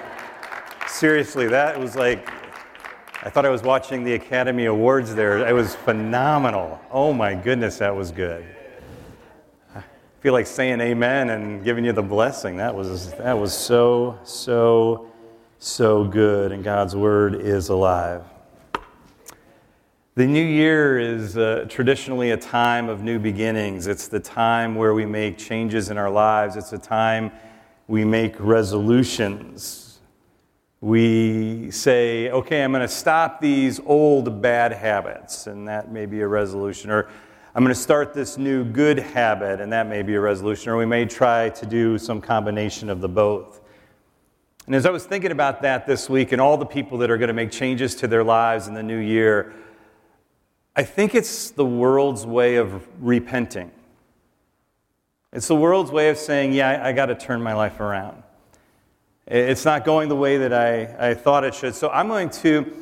seriously, 0.89 1.47
that 1.47 1.79
was 1.79 1.95
like, 1.95 2.29
I 3.23 3.31
thought 3.31 3.47
I 3.47 3.51
was 3.51 3.63
watching 3.63 4.03
the 4.03 4.15
Academy 4.15 4.67
Awards 4.67 5.15
there. 5.15 5.47
It 5.47 5.53
was 5.53 5.77
phenomenal. 5.77 6.81
Oh 6.91 7.13
my 7.13 7.35
goodness, 7.35 7.79
that 7.79 7.95
was 7.95 8.11
good. 8.11 8.45
I 9.75 9.83
feel 10.21 10.33
like 10.33 10.49
saying 10.49 10.81
amen 10.81 11.31
and 11.31 11.63
giving 11.63 11.85
you 11.85 11.93
the 11.93 12.03
blessing. 12.03 12.57
That 12.57 12.75
was, 12.75 13.13
that 13.15 13.39
was 13.39 13.53
so, 13.53 14.19
so 14.25 15.10
so 15.63 16.05
good, 16.05 16.53
and 16.53 16.65
God's 16.65 16.97
word 16.97 17.35
is 17.35 17.69
alive. 17.69 18.25
The 20.15 20.27
new 20.27 20.43
year 20.43 20.99
is 20.99 21.37
uh, 21.37 21.67
traditionally 21.69 22.31
a 22.31 22.37
time 22.39 22.89
of 22.89 23.03
new 23.03 23.19
beginnings. 23.19 23.87
It's 23.87 24.09
the 24.09 24.21
time 24.21 24.75
where 24.75 24.95
we 24.95 25.05
make 25.05 25.37
changes 25.37 25.91
in 25.91 25.99
our 25.99 26.11
lives, 26.11 26.57
it's 26.57 26.73
a 26.73 26.79
time 26.79 27.31
we 27.89 28.07
make 28.07 28.41
resolutions. 28.41 29.99
We 30.81 31.71
say, 31.71 32.31
okay, 32.31 32.65
I'm 32.65 32.73
going 32.73 32.81
to 32.81 32.89
stop 32.89 33.39
these 33.39 33.81
old 33.85 34.41
bad 34.41 34.73
habits, 34.73 35.47
and 35.47 35.69
that 35.69 35.93
may 35.93 36.07
be 36.07 36.23
a 36.23 36.27
resolution. 36.27 36.91
Or 36.91 37.11
I'm 37.55 37.63
going 37.63 37.75
to 37.75 37.81
start 37.81 38.15
this 38.15 38.39
new 38.39 38.65
good 38.65 38.99
habit, 38.99 39.61
and 39.61 39.71
that 39.75 39.89
may 39.89 40.01
be 40.01 40.15
a 40.15 40.21
resolution. 40.21 40.73
Or 40.73 40.79
we 40.79 40.87
may 40.87 41.05
try 41.05 41.51
to 41.51 41.67
do 41.67 41.99
some 41.99 42.23
combination 42.23 42.89
of 42.89 43.03
the 43.03 43.11
both. 43.11 43.60
And 44.71 44.77
as 44.77 44.87
I 44.87 44.91
was 44.91 45.05
thinking 45.05 45.33
about 45.33 45.63
that 45.63 45.85
this 45.85 46.09
week 46.09 46.31
and 46.31 46.41
all 46.41 46.57
the 46.57 46.65
people 46.65 46.99
that 46.99 47.11
are 47.11 47.19
going 47.19 47.27
to 47.27 47.35
make 47.35 47.51
changes 47.51 47.97
to 47.97 48.07
their 48.07 48.23
lives 48.23 48.69
in 48.69 48.75
the 48.75 48.85
new 48.85 48.99
year, 48.99 49.53
I 50.77 50.85
think 50.85 51.17
it's 51.17 51.51
the 51.51 51.67
world's 51.67 52.25
way 52.25 52.55
of 52.55 52.87
repenting. 53.01 53.73
It's 55.33 55.49
the 55.49 55.57
world's 55.57 55.91
way 55.91 56.09
of 56.09 56.19
saying, 56.19 56.53
yeah, 56.53 56.83
I, 56.85 56.93
got 56.93 57.07
to 57.07 57.17
turn 57.17 57.43
my 57.43 57.53
life 57.53 57.81
around. 57.81 58.23
It's 59.27 59.65
not 59.65 59.85
going 59.85 60.09
the 60.09 60.15
way 60.15 60.37
that 60.37 60.53
I, 60.53 61.11
I 61.11 61.15
thought 61.15 61.43
it 61.43 61.53
should. 61.53 61.75
So 61.75 61.91
I'm 61.91 62.07
going 62.07 62.31
to 62.31 62.73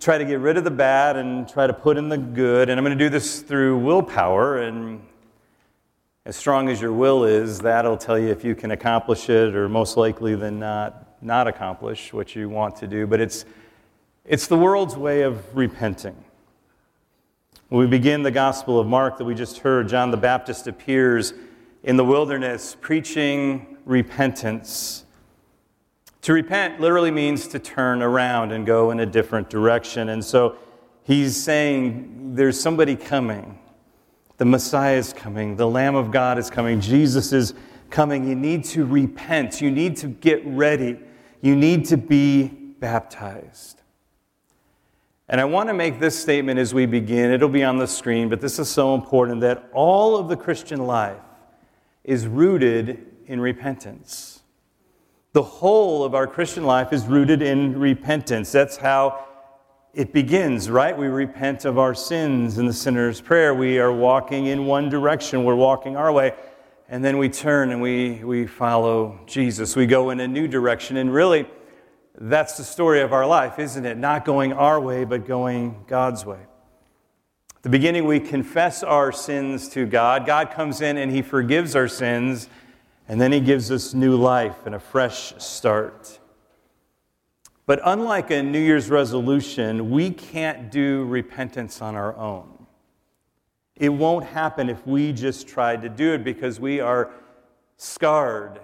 try 0.00 0.18
to 0.18 0.24
get 0.24 0.40
rid 0.40 0.56
of 0.56 0.64
the 0.64 0.72
bad 0.72 1.16
and 1.16 1.48
try 1.48 1.68
to 1.68 1.72
put 1.72 1.96
in 1.96 2.08
the 2.08 2.18
good. 2.18 2.70
And 2.70 2.76
I'm 2.76 2.84
going 2.84 2.98
to 2.98 3.04
do 3.04 3.08
this 3.08 3.40
through 3.40 3.78
willpower. 3.78 4.62
And 4.62 5.00
as 6.24 6.34
strong 6.34 6.68
as 6.68 6.80
your 6.80 6.92
will 6.92 7.22
is, 7.22 7.60
that'll 7.60 7.98
tell 7.98 8.18
you 8.18 8.30
if 8.30 8.42
you 8.42 8.56
can 8.56 8.72
accomplish 8.72 9.30
it, 9.30 9.54
or 9.54 9.68
most 9.68 9.96
likely 9.96 10.34
than 10.34 10.58
not, 10.58 11.05
not 11.20 11.48
accomplish 11.48 12.12
what 12.12 12.34
you 12.36 12.48
want 12.48 12.76
to 12.76 12.86
do, 12.86 13.06
but 13.06 13.20
it's, 13.20 13.44
it's 14.24 14.46
the 14.46 14.56
world's 14.56 14.96
way 14.96 15.22
of 15.22 15.56
repenting. 15.56 16.16
When 17.68 17.80
we 17.80 17.86
begin 17.88 18.22
the 18.22 18.30
Gospel 18.30 18.78
of 18.78 18.86
Mark 18.86 19.18
that 19.18 19.24
we 19.24 19.34
just 19.34 19.58
heard, 19.58 19.88
John 19.88 20.10
the 20.10 20.16
Baptist 20.16 20.68
appears 20.68 21.34
in 21.82 21.96
the 21.96 22.04
wilderness 22.04 22.76
preaching 22.80 23.76
repentance. 23.84 25.04
To 26.22 26.32
repent 26.32 26.80
literally 26.80 27.10
means 27.10 27.48
to 27.48 27.58
turn 27.58 28.02
around 28.02 28.52
and 28.52 28.66
go 28.66 28.90
in 28.90 29.00
a 29.00 29.06
different 29.06 29.50
direction. 29.50 30.10
And 30.10 30.24
so 30.24 30.56
he's 31.04 31.36
saying 31.40 32.34
there's 32.34 32.60
somebody 32.60 32.96
coming. 32.96 33.58
The 34.36 34.44
Messiah 34.44 34.96
is 34.96 35.12
coming. 35.12 35.56
The 35.56 35.68
Lamb 35.68 35.94
of 35.94 36.10
God 36.10 36.38
is 36.38 36.50
coming. 36.50 36.80
Jesus 36.80 37.32
is 37.32 37.54
coming. 37.90 38.28
You 38.28 38.34
need 38.34 38.64
to 38.66 38.84
repent. 38.84 39.60
You 39.60 39.70
need 39.70 39.96
to 39.98 40.08
get 40.08 40.44
ready 40.44 40.98
you 41.40 41.56
need 41.56 41.84
to 41.86 41.96
be 41.96 42.48
baptized. 42.48 43.82
And 45.28 45.40
I 45.40 45.44
want 45.44 45.68
to 45.68 45.74
make 45.74 45.98
this 45.98 46.18
statement 46.18 46.58
as 46.58 46.72
we 46.72 46.86
begin. 46.86 47.32
It'll 47.32 47.48
be 47.48 47.64
on 47.64 47.78
the 47.78 47.86
screen, 47.86 48.28
but 48.28 48.40
this 48.40 48.58
is 48.58 48.68
so 48.68 48.94
important 48.94 49.40
that 49.40 49.68
all 49.72 50.16
of 50.16 50.28
the 50.28 50.36
Christian 50.36 50.86
life 50.86 51.18
is 52.04 52.26
rooted 52.26 53.04
in 53.26 53.40
repentance. 53.40 54.42
The 55.32 55.42
whole 55.42 56.04
of 56.04 56.14
our 56.14 56.26
Christian 56.26 56.64
life 56.64 56.92
is 56.92 57.04
rooted 57.06 57.42
in 57.42 57.78
repentance. 57.78 58.52
That's 58.52 58.76
how 58.76 59.26
it 59.92 60.12
begins, 60.12 60.70
right? 60.70 60.96
We 60.96 61.08
repent 61.08 61.64
of 61.64 61.78
our 61.78 61.94
sins 61.94 62.58
in 62.58 62.66
the 62.66 62.72
sinner's 62.72 63.20
prayer. 63.20 63.54
We 63.54 63.78
are 63.80 63.92
walking 63.92 64.46
in 64.46 64.66
one 64.66 64.88
direction, 64.88 65.42
we're 65.42 65.56
walking 65.56 65.96
our 65.96 66.12
way 66.12 66.34
and 66.88 67.04
then 67.04 67.18
we 67.18 67.28
turn 67.28 67.70
and 67.70 67.82
we, 67.82 68.22
we 68.24 68.46
follow 68.46 69.18
Jesus. 69.26 69.74
We 69.74 69.86
go 69.86 70.10
in 70.10 70.20
a 70.20 70.28
new 70.28 70.46
direction. 70.46 70.96
And 70.96 71.12
really, 71.12 71.46
that's 72.18 72.56
the 72.56 72.64
story 72.64 73.00
of 73.00 73.12
our 73.12 73.26
life, 73.26 73.58
isn't 73.58 73.84
it? 73.84 73.98
Not 73.98 74.24
going 74.24 74.52
our 74.52 74.80
way, 74.80 75.04
but 75.04 75.26
going 75.26 75.84
God's 75.88 76.24
way. 76.24 76.38
At 77.56 77.62
the 77.62 77.68
beginning, 77.68 78.04
we 78.04 78.20
confess 78.20 78.84
our 78.84 79.10
sins 79.10 79.68
to 79.70 79.84
God. 79.84 80.26
God 80.26 80.52
comes 80.52 80.80
in 80.80 80.96
and 80.96 81.10
He 81.10 81.22
forgives 81.22 81.74
our 81.74 81.88
sins, 81.88 82.48
and 83.08 83.20
then 83.20 83.32
He 83.32 83.40
gives 83.40 83.72
us 83.72 83.92
new 83.92 84.14
life 84.16 84.64
and 84.64 84.74
a 84.74 84.80
fresh 84.80 85.34
start. 85.38 86.20
But 87.66 87.80
unlike 87.84 88.30
a 88.30 88.44
New 88.44 88.60
Year's 88.60 88.88
resolution, 88.88 89.90
we 89.90 90.10
can't 90.10 90.70
do 90.70 91.04
repentance 91.06 91.82
on 91.82 91.96
our 91.96 92.16
own. 92.16 92.55
It 93.76 93.90
won't 93.90 94.24
happen 94.24 94.70
if 94.70 94.86
we 94.86 95.12
just 95.12 95.46
try 95.46 95.76
to 95.76 95.88
do 95.88 96.14
it 96.14 96.24
because 96.24 96.58
we 96.58 96.80
are 96.80 97.10
scarred 97.76 98.60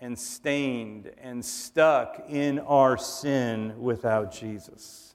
and 0.00 0.18
stained 0.18 1.12
and 1.22 1.44
stuck 1.44 2.24
in 2.28 2.58
our 2.60 2.96
sin 2.96 3.74
without 3.80 4.32
Jesus. 4.32 5.14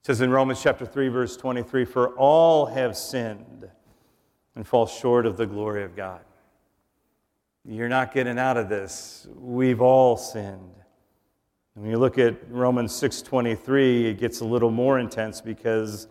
It 0.00 0.06
says 0.06 0.20
in 0.22 0.30
Romans 0.30 0.62
chapter 0.62 0.86
3 0.86 1.08
verse 1.08 1.36
23 1.36 1.84
for 1.84 2.14
all 2.14 2.66
have 2.66 2.96
sinned 2.96 3.68
and 4.54 4.66
fall 4.66 4.86
short 4.86 5.26
of 5.26 5.36
the 5.36 5.46
glory 5.46 5.84
of 5.84 5.94
God. 5.94 6.22
You're 7.64 7.88
not 7.88 8.14
getting 8.14 8.38
out 8.38 8.56
of 8.56 8.68
this. 8.68 9.26
We've 9.36 9.80
all 9.80 10.16
sinned. 10.16 10.72
When 11.74 11.90
you 11.90 11.98
look 11.98 12.16
at 12.16 12.50
Romans 12.50 12.92
6:23, 12.92 14.06
it 14.06 14.18
gets 14.18 14.40
a 14.40 14.44
little 14.44 14.70
more 14.70 14.98
intense 14.98 15.42
because 15.42 16.08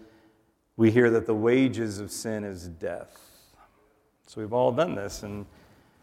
we 0.77 0.91
hear 0.91 1.09
that 1.11 1.25
the 1.25 1.35
wages 1.35 1.99
of 1.99 2.11
sin 2.11 2.43
is 2.43 2.67
death. 2.67 3.17
So 4.27 4.41
we've 4.41 4.53
all 4.53 4.71
done 4.71 4.95
this, 4.95 5.23
and 5.23 5.45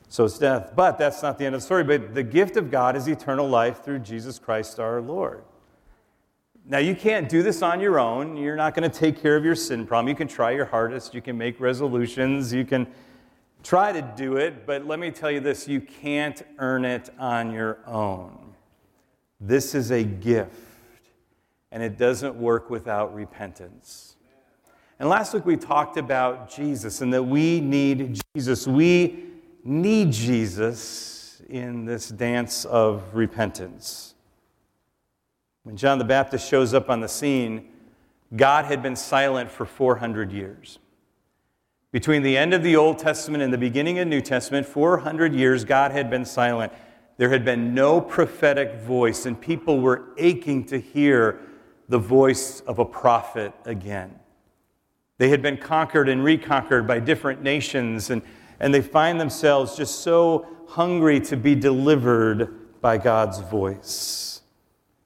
so 0.08 0.24
it's 0.24 0.38
death. 0.38 0.72
But 0.74 0.98
that's 0.98 1.22
not 1.22 1.38
the 1.38 1.46
end 1.46 1.54
of 1.54 1.60
the 1.60 1.64
story. 1.64 1.84
But 1.84 2.14
the 2.14 2.22
gift 2.22 2.56
of 2.56 2.70
God 2.70 2.96
is 2.96 3.08
eternal 3.08 3.48
life 3.48 3.84
through 3.84 4.00
Jesus 4.00 4.38
Christ 4.38 4.78
our 4.78 5.00
Lord. 5.00 5.44
Now, 6.64 6.78
you 6.78 6.94
can't 6.94 7.28
do 7.28 7.42
this 7.42 7.60
on 7.60 7.80
your 7.80 7.98
own. 7.98 8.36
You're 8.36 8.56
not 8.56 8.74
going 8.74 8.88
to 8.88 8.98
take 8.98 9.20
care 9.20 9.36
of 9.36 9.44
your 9.44 9.56
sin 9.56 9.86
problem. 9.86 10.08
You 10.08 10.14
can 10.14 10.28
try 10.28 10.52
your 10.52 10.64
hardest, 10.64 11.12
you 11.12 11.20
can 11.20 11.36
make 11.36 11.58
resolutions, 11.58 12.52
you 12.52 12.64
can 12.64 12.86
try 13.62 13.92
to 13.92 14.02
do 14.16 14.36
it, 14.36 14.66
but 14.66 14.86
let 14.86 14.98
me 14.98 15.10
tell 15.10 15.30
you 15.30 15.40
this 15.40 15.66
you 15.68 15.80
can't 15.80 16.42
earn 16.58 16.84
it 16.84 17.10
on 17.18 17.52
your 17.52 17.78
own. 17.86 18.54
This 19.40 19.74
is 19.74 19.90
a 19.90 20.04
gift, 20.04 20.54
and 21.72 21.82
it 21.82 21.98
doesn't 21.98 22.36
work 22.36 22.70
without 22.70 23.12
repentance. 23.14 24.11
And 25.02 25.10
last 25.10 25.34
week 25.34 25.44
we 25.44 25.56
talked 25.56 25.96
about 25.96 26.48
Jesus 26.48 27.00
and 27.00 27.12
that 27.12 27.24
we 27.24 27.60
need 27.60 28.20
Jesus. 28.36 28.68
We 28.68 29.24
need 29.64 30.12
Jesus 30.12 31.42
in 31.48 31.84
this 31.84 32.08
dance 32.08 32.64
of 32.66 33.02
repentance. 33.12 34.14
When 35.64 35.76
John 35.76 35.98
the 35.98 36.04
Baptist 36.04 36.48
shows 36.48 36.72
up 36.72 36.88
on 36.88 37.00
the 37.00 37.08
scene, 37.08 37.66
God 38.36 38.66
had 38.66 38.80
been 38.80 38.94
silent 38.94 39.50
for 39.50 39.66
400 39.66 40.30
years. 40.30 40.78
Between 41.90 42.22
the 42.22 42.38
end 42.38 42.54
of 42.54 42.62
the 42.62 42.76
Old 42.76 43.00
Testament 43.00 43.42
and 43.42 43.52
the 43.52 43.58
beginning 43.58 43.98
of 43.98 44.06
the 44.06 44.10
New 44.10 44.20
Testament, 44.20 44.68
400 44.68 45.34
years, 45.34 45.64
God 45.64 45.90
had 45.90 46.10
been 46.10 46.24
silent. 46.24 46.72
There 47.16 47.30
had 47.30 47.44
been 47.44 47.74
no 47.74 48.00
prophetic 48.00 48.76
voice, 48.76 49.26
and 49.26 49.40
people 49.40 49.80
were 49.80 50.10
aching 50.16 50.64
to 50.66 50.78
hear 50.78 51.40
the 51.88 51.98
voice 51.98 52.60
of 52.60 52.78
a 52.78 52.84
prophet 52.84 53.52
again. 53.64 54.20
They 55.22 55.28
had 55.28 55.40
been 55.40 55.56
conquered 55.56 56.08
and 56.08 56.24
reconquered 56.24 56.84
by 56.84 56.98
different 56.98 57.44
nations, 57.44 58.10
and, 58.10 58.22
and 58.58 58.74
they 58.74 58.80
find 58.80 59.20
themselves 59.20 59.76
just 59.76 60.00
so 60.00 60.48
hungry 60.66 61.20
to 61.20 61.36
be 61.36 61.54
delivered 61.54 62.80
by 62.80 62.98
God's 62.98 63.38
voice. 63.38 64.40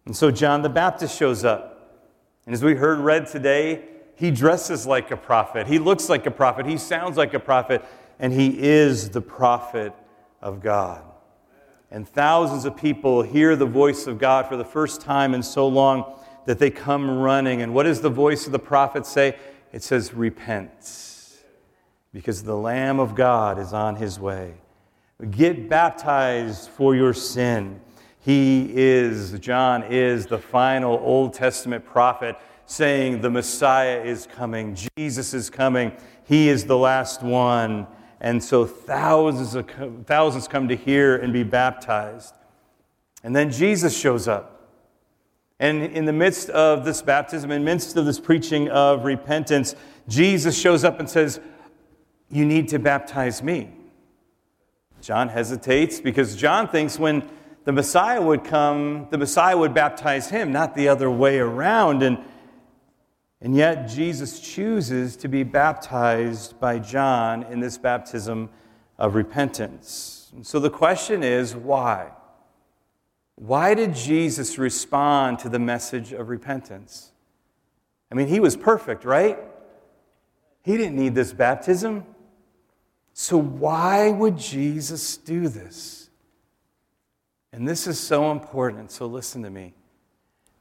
And 0.06 0.16
so 0.16 0.30
John 0.30 0.62
the 0.62 0.70
Baptist 0.70 1.18
shows 1.18 1.44
up. 1.44 2.00
And 2.46 2.54
as 2.54 2.64
we 2.64 2.76
heard 2.76 3.00
read 3.00 3.26
today, 3.26 3.84
he 4.14 4.30
dresses 4.30 4.86
like 4.86 5.10
a 5.10 5.18
prophet, 5.18 5.66
he 5.66 5.78
looks 5.78 6.08
like 6.08 6.24
a 6.24 6.30
prophet, 6.30 6.64
he 6.64 6.78
sounds 6.78 7.18
like 7.18 7.34
a 7.34 7.38
prophet, 7.38 7.84
and 8.18 8.32
he 8.32 8.58
is 8.58 9.10
the 9.10 9.20
prophet 9.20 9.92
of 10.40 10.62
God. 10.62 11.04
And 11.90 12.08
thousands 12.08 12.64
of 12.64 12.74
people 12.74 13.20
hear 13.20 13.54
the 13.54 13.66
voice 13.66 14.06
of 14.06 14.16
God 14.16 14.46
for 14.46 14.56
the 14.56 14.64
first 14.64 15.02
time 15.02 15.34
in 15.34 15.42
so 15.42 15.68
long 15.68 16.18
that 16.46 16.58
they 16.58 16.70
come 16.70 17.18
running. 17.18 17.60
And 17.60 17.74
what 17.74 17.82
does 17.82 18.00
the 18.00 18.08
voice 18.08 18.46
of 18.46 18.52
the 18.52 18.58
prophet 18.58 19.04
say? 19.04 19.36
It 19.76 19.82
says, 19.82 20.14
Repent, 20.14 20.72
because 22.14 22.42
the 22.42 22.56
Lamb 22.56 22.98
of 22.98 23.14
God 23.14 23.58
is 23.58 23.74
on 23.74 23.96
his 23.96 24.18
way. 24.18 24.54
Get 25.30 25.68
baptized 25.68 26.70
for 26.70 26.96
your 26.96 27.12
sin. 27.12 27.82
He 28.18 28.70
is, 28.74 29.38
John 29.38 29.82
is 29.82 30.24
the 30.24 30.38
final 30.38 30.98
Old 31.02 31.34
Testament 31.34 31.84
prophet 31.84 32.36
saying 32.64 33.20
the 33.20 33.28
Messiah 33.28 34.02
is 34.02 34.26
coming, 34.26 34.74
Jesus 34.96 35.34
is 35.34 35.50
coming, 35.50 35.92
he 36.24 36.48
is 36.48 36.64
the 36.64 36.78
last 36.78 37.22
one. 37.22 37.86
And 38.18 38.42
so 38.42 38.64
thousands, 38.64 39.54
of, 39.54 39.70
thousands 40.06 40.48
come 40.48 40.68
to 40.68 40.74
hear 40.74 41.16
and 41.16 41.34
be 41.34 41.42
baptized. 41.42 42.34
And 43.22 43.36
then 43.36 43.50
Jesus 43.50 43.94
shows 43.94 44.26
up. 44.26 44.55
And 45.58 45.82
in 45.82 46.04
the 46.04 46.12
midst 46.12 46.50
of 46.50 46.84
this 46.84 47.00
baptism, 47.00 47.50
in 47.50 47.62
the 47.62 47.64
midst 47.64 47.96
of 47.96 48.04
this 48.04 48.20
preaching 48.20 48.68
of 48.68 49.04
repentance, 49.04 49.74
Jesus 50.06 50.58
shows 50.58 50.84
up 50.84 51.00
and 51.00 51.08
says, 51.08 51.40
You 52.30 52.44
need 52.44 52.68
to 52.68 52.78
baptize 52.78 53.42
me. 53.42 53.70
John 55.00 55.28
hesitates 55.28 56.00
because 56.00 56.36
John 56.36 56.68
thinks 56.68 56.98
when 56.98 57.28
the 57.64 57.72
Messiah 57.72 58.20
would 58.20 58.44
come, 58.44 59.08
the 59.10 59.18
Messiah 59.18 59.56
would 59.56 59.74
baptize 59.74 60.30
him, 60.30 60.52
not 60.52 60.74
the 60.74 60.88
other 60.88 61.10
way 61.10 61.38
around. 61.38 62.02
And, 62.02 62.18
and 63.40 63.54
yet, 63.56 63.88
Jesus 63.88 64.40
chooses 64.40 65.16
to 65.16 65.28
be 65.28 65.42
baptized 65.42 66.60
by 66.60 66.78
John 66.78 67.44
in 67.44 67.60
this 67.60 67.78
baptism 67.78 68.50
of 68.98 69.14
repentance. 69.14 70.30
And 70.34 70.46
so 70.46 70.60
the 70.60 70.70
question 70.70 71.22
is 71.22 71.56
why? 71.56 72.10
Why 73.36 73.74
did 73.74 73.94
Jesus 73.94 74.58
respond 74.58 75.38
to 75.40 75.48
the 75.48 75.58
message 75.58 76.12
of 76.12 76.28
repentance? 76.28 77.12
I 78.10 78.14
mean, 78.14 78.28
he 78.28 78.40
was 78.40 78.56
perfect, 78.56 79.04
right? 79.04 79.38
He 80.62 80.76
didn't 80.76 80.96
need 80.96 81.14
this 81.14 81.32
baptism. 81.32 82.04
So, 83.12 83.38
why 83.38 84.10
would 84.10 84.36
Jesus 84.36 85.16
do 85.16 85.48
this? 85.48 86.10
And 87.52 87.66
this 87.66 87.86
is 87.86 87.98
so 87.98 88.30
important, 88.30 88.90
so 88.90 89.06
listen 89.06 89.42
to 89.42 89.50
me. 89.50 89.74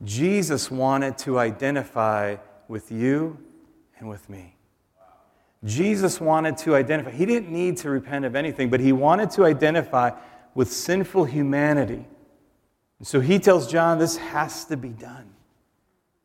Jesus 0.03 0.70
wanted 0.70 1.17
to 1.20 1.39
identify 1.39 2.38
with 2.67 2.91
you 2.91 3.38
and 4.00 4.10
with 4.10 4.29
me. 4.29 4.55
Jesus 5.63 6.22
wanted 6.22 6.58
to 6.58 6.75
identify, 6.75 7.12
he 7.12 7.25
didn't 7.25 7.51
need 7.51 7.77
to 7.77 7.89
repent 7.89 8.25
of 8.25 8.36
anything, 8.36 8.70
but 8.70 8.79
he 8.79 8.91
wanted 8.91 9.32
to 9.32 9.46
identify 9.46 10.12
with 10.53 10.72
sinful 10.72 11.25
humanity. 11.25 12.05
And 13.00 13.08
so 13.08 13.20
he 13.20 13.40
tells 13.40 13.72
John, 13.72 14.00
this 14.00 14.18
has 14.18 14.66
to 14.66 14.78
be 14.78 14.90
done. 14.90 15.30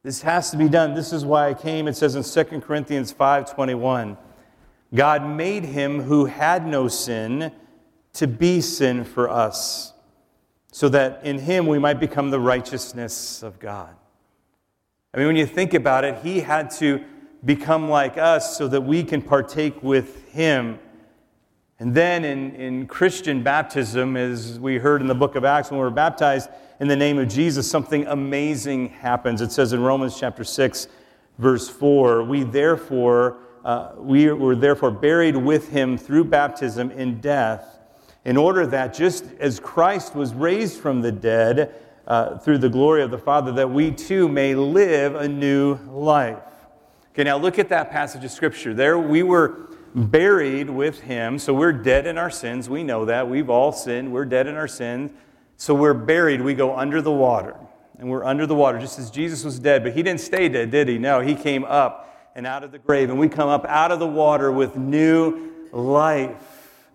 This 0.03 0.23
has 0.23 0.51
to 0.51 0.57
be 0.57 0.69
done. 0.69 0.95
This 0.95 1.13
is 1.13 1.25
why 1.25 1.49
I 1.49 1.55
came. 1.55 1.87
It 1.87 1.97
says 1.97 2.15
in 2.15 2.23
2 2.23 2.63
Corinthians 2.63 3.13
5:21, 3.13 4.17
God 4.95 5.27
made 5.27 5.65
him 5.65 6.03
who 6.03 6.25
had 6.25 6.67
no 6.67 6.89
sin 6.89 7.53
to 8.15 8.27
be 8.27 8.61
sin 8.61 9.05
for 9.05 9.29
us, 9.29 9.93
so 10.73 10.89
that 10.89 11.25
in 11.25 11.39
him 11.39 11.67
we 11.67 11.79
might 11.79 12.01
become 12.01 12.31
the 12.31 12.41
righteousness 12.41 13.43
of 13.43 13.59
God. 13.61 13.95
I 15.13 15.19
mean, 15.19 15.27
when 15.27 15.37
you 15.37 15.47
think 15.47 15.75
about 15.75 16.05
it, 16.05 16.19
he 16.23 16.41
had 16.41 16.71
to 16.73 17.05
become 17.45 17.89
like 17.89 18.17
us 18.17 18.57
so 18.57 18.69
that 18.69 18.81
we 18.81 19.03
can 19.05 19.23
partake 19.23 19.83
with 19.83 20.29
him. 20.31 20.79
And 21.81 21.95
then 21.95 22.27
in, 22.27 22.55
in 22.57 22.87
Christian 22.87 23.43
baptism, 23.43 24.15
as 24.15 24.61
we 24.61 24.77
heard 24.77 25.01
in 25.01 25.07
the 25.07 25.15
book 25.15 25.35
of 25.35 25.47
Acts, 25.47 25.71
when 25.71 25.81
we 25.81 25.85
were 25.85 25.91
baptized 25.91 26.51
in 26.79 26.89
the 26.89 26.97
name 26.97 27.19
of 27.19 27.27
Jesus, 27.27 27.69
something 27.69 28.07
amazing 28.07 28.91
happens. 28.91 29.41
It 29.41 29.51
says 29.51 29.73
in 29.73 29.83
Romans 29.83 30.21
chapter 30.21 30.45
6, 30.45 30.89
verse 31.39 31.71
4, 31.71 32.23
we 32.25 32.43
therefore 32.43 33.39
uh, 33.65 33.93
we 33.97 34.31
were 34.31 34.55
therefore 34.55 34.91
buried 34.91 35.37
with 35.37 35.71
him 35.71 35.97
through 35.97 36.25
baptism 36.25 36.91
in 36.91 37.19
death, 37.21 37.79
in 38.27 38.37
order 38.37 38.67
that 38.67 38.93
just 38.93 39.25
as 39.39 39.59
Christ 39.59 40.15
was 40.15 40.35
raised 40.35 40.81
from 40.81 41.01
the 41.01 41.13
dead 41.13 41.75
uh, 42.07 42.37
through 42.39 42.59
the 42.59 42.69
glory 42.69 43.03
of 43.03 43.11
the 43.11 43.19
Father, 43.19 43.53
that 43.53 43.71
we 43.71 43.91
too 43.91 44.29
may 44.29 44.55
live 44.55 45.15
a 45.15 45.29
new 45.29 45.79
life. 45.89 46.43
Okay, 47.13 47.25
now 47.25 47.39
look 47.39 47.59
at 47.59 47.71
that 47.71 47.91
passage 47.91 48.23
of 48.23 48.31
Scripture. 48.31 48.75
There 48.75 48.99
we 48.99 49.23
were 49.23 49.70
buried 49.95 50.71
with 50.71 51.01
him, 51.01 51.39
so 51.39 51.53
we're 51.53 51.73
dead 51.73 52.07
in 52.07 52.19
our 52.19 52.31
sins. 52.31 52.69
We 52.69 52.83
know 52.83 53.05
that. 53.05 53.29
We've 53.29 53.51
all 53.51 53.73
sinned. 53.73 54.13
We're 54.13 54.25
dead 54.25 54.47
in 54.47 54.57
our 54.57 54.69
sins. 54.69 55.13
So 55.57 55.75
we're 55.75 55.95
buried. 55.95 56.41
We 56.41 56.55
go 56.55 56.77
under 56.77 57.03
the 57.03 57.13
water. 57.13 57.57
And 57.99 58.09
we're 58.09 58.25
under 58.25 58.47
the 58.47 58.55
water, 58.55 58.79
just 58.79 58.99
as 58.99 59.11
Jesus 59.11 59.45
was 59.45 59.59
dead. 59.59 59.83
But 59.83 59.93
he 59.93 60.03
didn't 60.03 60.21
stay 60.21 60.49
dead, 60.49 60.71
did 60.71 60.89
he? 60.89 60.97
No, 60.97 61.21
he 61.21 61.35
came 61.35 61.65
up 61.65 62.31
and 62.35 62.47
out 62.47 62.65
of 62.65 62.73
the 62.73 62.79
grave. 62.79 63.11
And 63.11 63.19
we 63.19 63.29
come 63.29 63.49
up 63.49 63.67
out 63.67 63.93
of 63.93 63.99
the 63.99 64.07
water 64.07 64.51
with 64.51 64.77
new 64.77 65.51
life. 65.73 66.89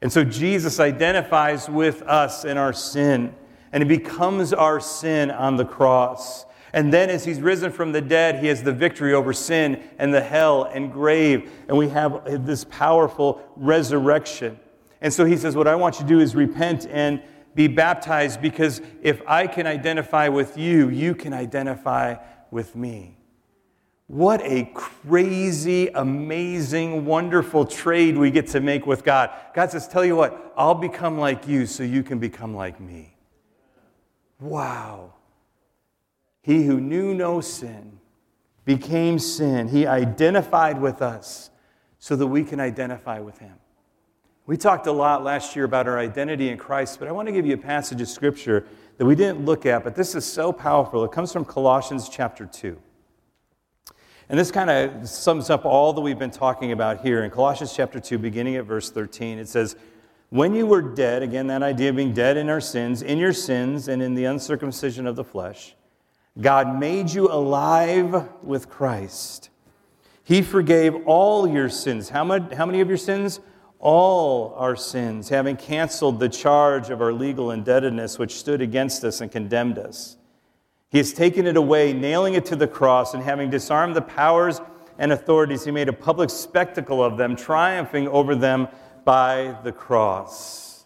And 0.00 0.12
so 0.12 0.22
Jesus 0.22 0.78
identifies 0.78 1.68
with 1.68 2.02
us 2.02 2.44
in 2.44 2.58
our 2.58 2.72
sin, 2.72 3.34
and 3.72 3.82
he 3.82 3.88
becomes 3.88 4.52
our 4.52 4.80
sin 4.80 5.30
on 5.30 5.56
the 5.56 5.64
cross. 5.64 6.44
And 6.72 6.92
then, 6.92 7.10
as 7.10 7.24
he's 7.24 7.40
risen 7.40 7.70
from 7.70 7.92
the 7.92 8.00
dead, 8.00 8.38
he 8.38 8.46
has 8.46 8.62
the 8.62 8.72
victory 8.72 9.12
over 9.12 9.32
sin 9.32 9.82
and 9.98 10.12
the 10.12 10.22
hell 10.22 10.64
and 10.64 10.90
grave. 10.90 11.50
And 11.68 11.76
we 11.76 11.88
have 11.90 12.46
this 12.46 12.64
powerful 12.64 13.42
resurrection. 13.56 14.58
And 15.02 15.12
so 15.12 15.24
he 15.24 15.36
says, 15.36 15.54
What 15.54 15.68
I 15.68 15.74
want 15.74 15.96
you 15.96 16.02
to 16.02 16.08
do 16.08 16.20
is 16.20 16.34
repent 16.34 16.86
and 16.86 17.22
be 17.54 17.68
baptized 17.68 18.40
because 18.40 18.80
if 19.02 19.20
I 19.26 19.46
can 19.46 19.66
identify 19.66 20.28
with 20.28 20.56
you, 20.56 20.88
you 20.88 21.14
can 21.14 21.34
identify 21.34 22.16
with 22.50 22.74
me. 22.74 23.18
What 24.06 24.40
a 24.42 24.70
crazy, 24.74 25.88
amazing, 25.88 27.04
wonderful 27.04 27.64
trade 27.64 28.16
we 28.16 28.30
get 28.30 28.46
to 28.48 28.60
make 28.60 28.86
with 28.86 29.04
God. 29.04 29.30
God 29.54 29.70
says, 29.70 29.86
Tell 29.88 30.04
you 30.04 30.16
what, 30.16 30.54
I'll 30.56 30.74
become 30.74 31.18
like 31.18 31.46
you 31.46 31.66
so 31.66 31.82
you 31.82 32.02
can 32.02 32.18
become 32.18 32.54
like 32.54 32.80
me. 32.80 33.16
Wow. 34.40 35.14
He 36.42 36.64
who 36.64 36.80
knew 36.80 37.14
no 37.14 37.40
sin 37.40 37.98
became 38.64 39.18
sin. 39.18 39.68
He 39.68 39.86
identified 39.86 40.80
with 40.80 41.00
us 41.00 41.50
so 41.98 42.16
that 42.16 42.26
we 42.26 42.44
can 42.44 42.60
identify 42.60 43.20
with 43.20 43.38
him. 43.38 43.54
We 44.44 44.56
talked 44.56 44.88
a 44.88 44.92
lot 44.92 45.22
last 45.22 45.54
year 45.54 45.64
about 45.64 45.86
our 45.86 45.98
identity 45.98 46.48
in 46.48 46.58
Christ, 46.58 46.98
but 46.98 47.06
I 47.06 47.12
want 47.12 47.26
to 47.26 47.32
give 47.32 47.46
you 47.46 47.54
a 47.54 47.58
passage 47.58 48.00
of 48.00 48.08
scripture 48.08 48.66
that 48.98 49.06
we 49.06 49.14
didn't 49.14 49.44
look 49.44 49.66
at, 49.66 49.84
but 49.84 49.94
this 49.94 50.16
is 50.16 50.24
so 50.24 50.52
powerful. 50.52 51.04
It 51.04 51.12
comes 51.12 51.32
from 51.32 51.44
Colossians 51.44 52.08
chapter 52.08 52.44
2. 52.44 52.76
And 54.28 54.38
this 54.38 54.50
kind 54.50 54.68
of 54.68 55.08
sums 55.08 55.48
up 55.48 55.64
all 55.64 55.92
that 55.92 56.00
we've 56.00 56.18
been 56.18 56.30
talking 56.30 56.72
about 56.72 57.02
here. 57.02 57.22
In 57.22 57.30
Colossians 57.30 57.72
chapter 57.74 58.00
2, 58.00 58.18
beginning 58.18 58.56
at 58.56 58.64
verse 58.64 58.90
13, 58.90 59.38
it 59.38 59.48
says, 59.48 59.76
When 60.30 60.54
you 60.54 60.66
were 60.66 60.82
dead, 60.82 61.22
again, 61.22 61.46
that 61.48 61.62
idea 61.62 61.90
of 61.90 61.96
being 61.96 62.12
dead 62.12 62.36
in 62.36 62.48
our 62.48 62.60
sins, 62.60 63.02
in 63.02 63.18
your 63.18 63.32
sins 63.32 63.88
and 63.88 64.02
in 64.02 64.14
the 64.14 64.24
uncircumcision 64.24 65.06
of 65.06 65.14
the 65.14 65.24
flesh, 65.24 65.76
God 66.40 66.78
made 66.78 67.10
you 67.10 67.30
alive 67.30 68.28
with 68.42 68.68
Christ. 68.68 69.50
He 70.24 70.40
forgave 70.42 70.94
all 71.06 71.46
your 71.46 71.68
sins. 71.68 72.08
How 72.08 72.24
many, 72.24 72.54
how 72.54 72.64
many 72.64 72.80
of 72.80 72.88
your 72.88 72.96
sins? 72.96 73.40
All 73.78 74.54
our 74.56 74.76
sins, 74.76 75.28
having 75.28 75.56
canceled 75.56 76.20
the 76.20 76.28
charge 76.28 76.88
of 76.90 77.02
our 77.02 77.12
legal 77.12 77.50
indebtedness 77.50 78.18
which 78.18 78.36
stood 78.36 78.62
against 78.62 79.04
us 79.04 79.20
and 79.20 79.30
condemned 79.30 79.78
us. 79.78 80.16
He 80.88 80.98
has 80.98 81.12
taken 81.12 81.46
it 81.46 81.56
away, 81.56 81.92
nailing 81.92 82.34
it 82.34 82.44
to 82.46 82.56
the 82.56 82.68
cross, 82.68 83.12
and 83.12 83.22
having 83.22 83.50
disarmed 83.50 83.96
the 83.96 84.02
powers 84.02 84.60
and 84.98 85.10
authorities, 85.10 85.64
he 85.64 85.70
made 85.70 85.88
a 85.88 85.92
public 85.92 86.30
spectacle 86.30 87.02
of 87.02 87.16
them, 87.16 87.34
triumphing 87.34 88.06
over 88.08 88.34
them 88.34 88.68
by 89.04 89.58
the 89.64 89.72
cross. 89.72 90.84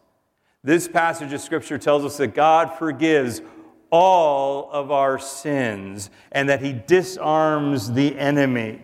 This 0.64 0.88
passage 0.88 1.32
of 1.32 1.40
Scripture 1.40 1.76
tells 1.76 2.04
us 2.04 2.16
that 2.16 2.28
God 2.28 2.72
forgives 2.78 3.42
all 3.90 4.70
of 4.70 4.90
our 4.90 5.18
sins 5.18 6.10
and 6.32 6.48
that 6.48 6.62
he 6.62 6.72
disarms 6.72 7.92
the 7.92 8.18
enemy. 8.18 8.82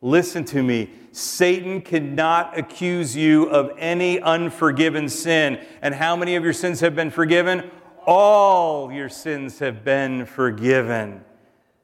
Listen 0.00 0.44
to 0.46 0.62
me. 0.62 0.90
Satan 1.12 1.80
cannot 1.80 2.58
accuse 2.58 3.14
you 3.14 3.44
of 3.50 3.70
any 3.78 4.20
unforgiven 4.20 5.08
sin. 5.08 5.60
And 5.80 5.94
how 5.94 6.16
many 6.16 6.36
of 6.36 6.44
your 6.44 6.54
sins 6.54 6.80
have 6.80 6.94
been 6.94 7.10
forgiven? 7.10 7.70
all 8.06 8.92
your 8.92 9.08
sins 9.08 9.58
have 9.60 9.84
been 9.84 10.26
forgiven. 10.26 11.24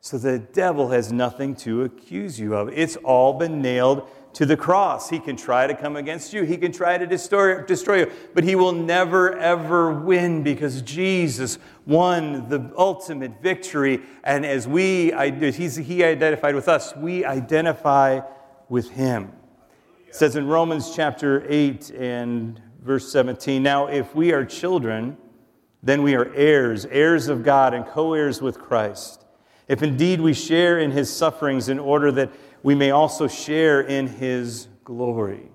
So 0.01 0.19
the 0.19 0.39
devil 0.39 0.91
has 0.91 1.13
nothing 1.13 1.55
to 1.57 1.83
accuse 1.83 2.39
you 2.39 2.55
of. 2.55 2.71
It's 2.71 2.97
all 2.97 3.35
been 3.35 3.61
nailed 3.61 4.09
to 4.35 4.47
the 4.47 4.57
cross. 4.57 5.11
He 5.11 5.19
can 5.19 5.37
try 5.37 5.67
to 5.67 5.75
come 5.75 5.97
against 5.97 6.33
you, 6.33 6.45
he 6.45 6.57
can 6.57 6.73
try 6.73 6.99
to 6.99 7.07
destroy, 7.07 7.63
destroy 7.63 8.01
you, 8.01 8.13
but 8.35 8.45
he 8.45 8.55
will 8.55 8.73
never, 8.73 9.37
ever 9.39 9.93
win 9.93 10.43
because 10.43 10.83
Jesus 10.83 11.59
won 11.87 12.49
the 12.49 12.73
ultimate 12.77 13.43
victory. 13.43 14.01
And 14.25 14.45
as 14.45 14.69
we, 14.69 15.11
he 15.11 16.05
identified 16.05 16.55
with 16.55 16.69
us, 16.69 16.95
we 16.97 17.25
identify 17.25 18.21
with 18.69 18.91
him. 18.91 19.33
It 20.07 20.15
says 20.15 20.37
in 20.37 20.47
Romans 20.47 20.95
chapter 20.95 21.45
8 21.49 21.91
and 21.91 22.61
verse 22.83 23.11
17 23.13 23.63
Now, 23.63 23.87
if 23.87 24.15
we 24.15 24.33
are 24.33 24.45
children, 24.45 25.17
then 25.83 26.03
we 26.03 26.15
are 26.15 26.33
heirs, 26.35 26.87
heirs 26.87 27.29
of 27.29 27.43
God, 27.43 27.75
and 27.75 27.87
co 27.87 28.15
heirs 28.15 28.41
with 28.41 28.59
Christ. 28.59 29.25
If 29.69 29.83
indeed 29.83 30.21
we 30.21 30.33
share 30.33 30.79
in 30.79 30.91
his 30.91 31.15
sufferings, 31.15 31.69
in 31.69 31.79
order 31.79 32.11
that 32.13 32.33
we 32.69 32.75
may 32.75 32.91
also 32.91 33.27
share 33.27 33.81
in 33.81 34.07
his 34.07 34.69
glory. 34.85 35.49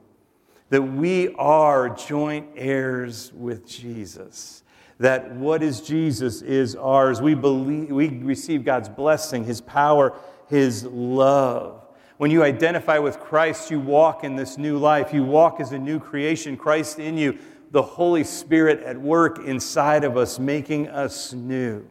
That 0.72 0.82
we 0.82 1.32
are 1.36 1.90
joint 1.90 2.48
heirs 2.56 3.32
with 3.34 3.68
Jesus. 3.68 4.64
That 4.98 5.36
what 5.36 5.62
is 5.62 5.82
Jesus 5.82 6.42
is 6.42 6.76
ours. 6.76 7.22
We, 7.22 7.36
believe, 7.36 7.92
we 7.92 8.08
receive 8.08 8.66
God's 8.66 8.90
blessing, 8.90 9.44
his 9.44 9.62
power, 9.62 10.18
his 10.50 10.86
love. 10.86 11.86
When 12.18 12.32
you 12.32 12.42
identify 12.42 12.98
with 12.98 13.20
Christ, 13.20 13.70
you 13.70 13.80
walk 13.80 14.24
in 14.24 14.36
this 14.36 14.58
new 14.58 14.80
life. 14.80 15.14
You 15.14 15.24
walk 15.24 15.60
as 15.60 15.72
a 15.72 15.78
new 15.78 16.00
creation, 16.00 16.58
Christ 16.58 16.98
in 16.98 17.16
you 17.16 17.38
the 17.70 17.84
Holy 17.84 18.24
Spirit 18.24 18.82
at 18.82 19.00
work 19.00 19.38
inside 19.46 20.04
of 20.04 20.18
us, 20.18 20.40
making 20.40 20.88
us 20.88 21.32
new. 21.32 21.88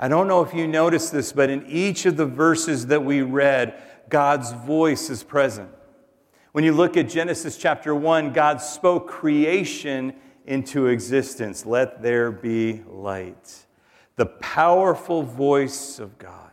I 0.00 0.08
don't 0.08 0.28
know 0.28 0.42
if 0.42 0.54
you 0.54 0.66
noticed 0.66 1.12
this, 1.12 1.30
but 1.32 1.50
in 1.50 1.66
each 1.66 2.06
of 2.06 2.16
the 2.16 2.24
verses 2.24 2.86
that 2.86 3.04
we 3.04 3.20
read, 3.20 3.82
God's 4.08 4.52
voice 4.52 5.10
is 5.10 5.22
present. 5.22 5.70
When 6.52 6.64
you 6.64 6.72
look 6.72 6.96
at 6.96 7.08
Genesis 7.08 7.56
chapter 7.56 7.94
1, 7.94 8.32
God 8.32 8.60
spoke 8.60 9.06
creation 9.08 10.14
into 10.46 10.86
existence. 10.86 11.66
Let 11.66 12.02
there 12.02 12.32
be 12.32 12.82
light. 12.88 13.66
The 14.16 14.26
powerful 14.26 15.22
voice 15.22 15.98
of 15.98 16.18
God. 16.18 16.50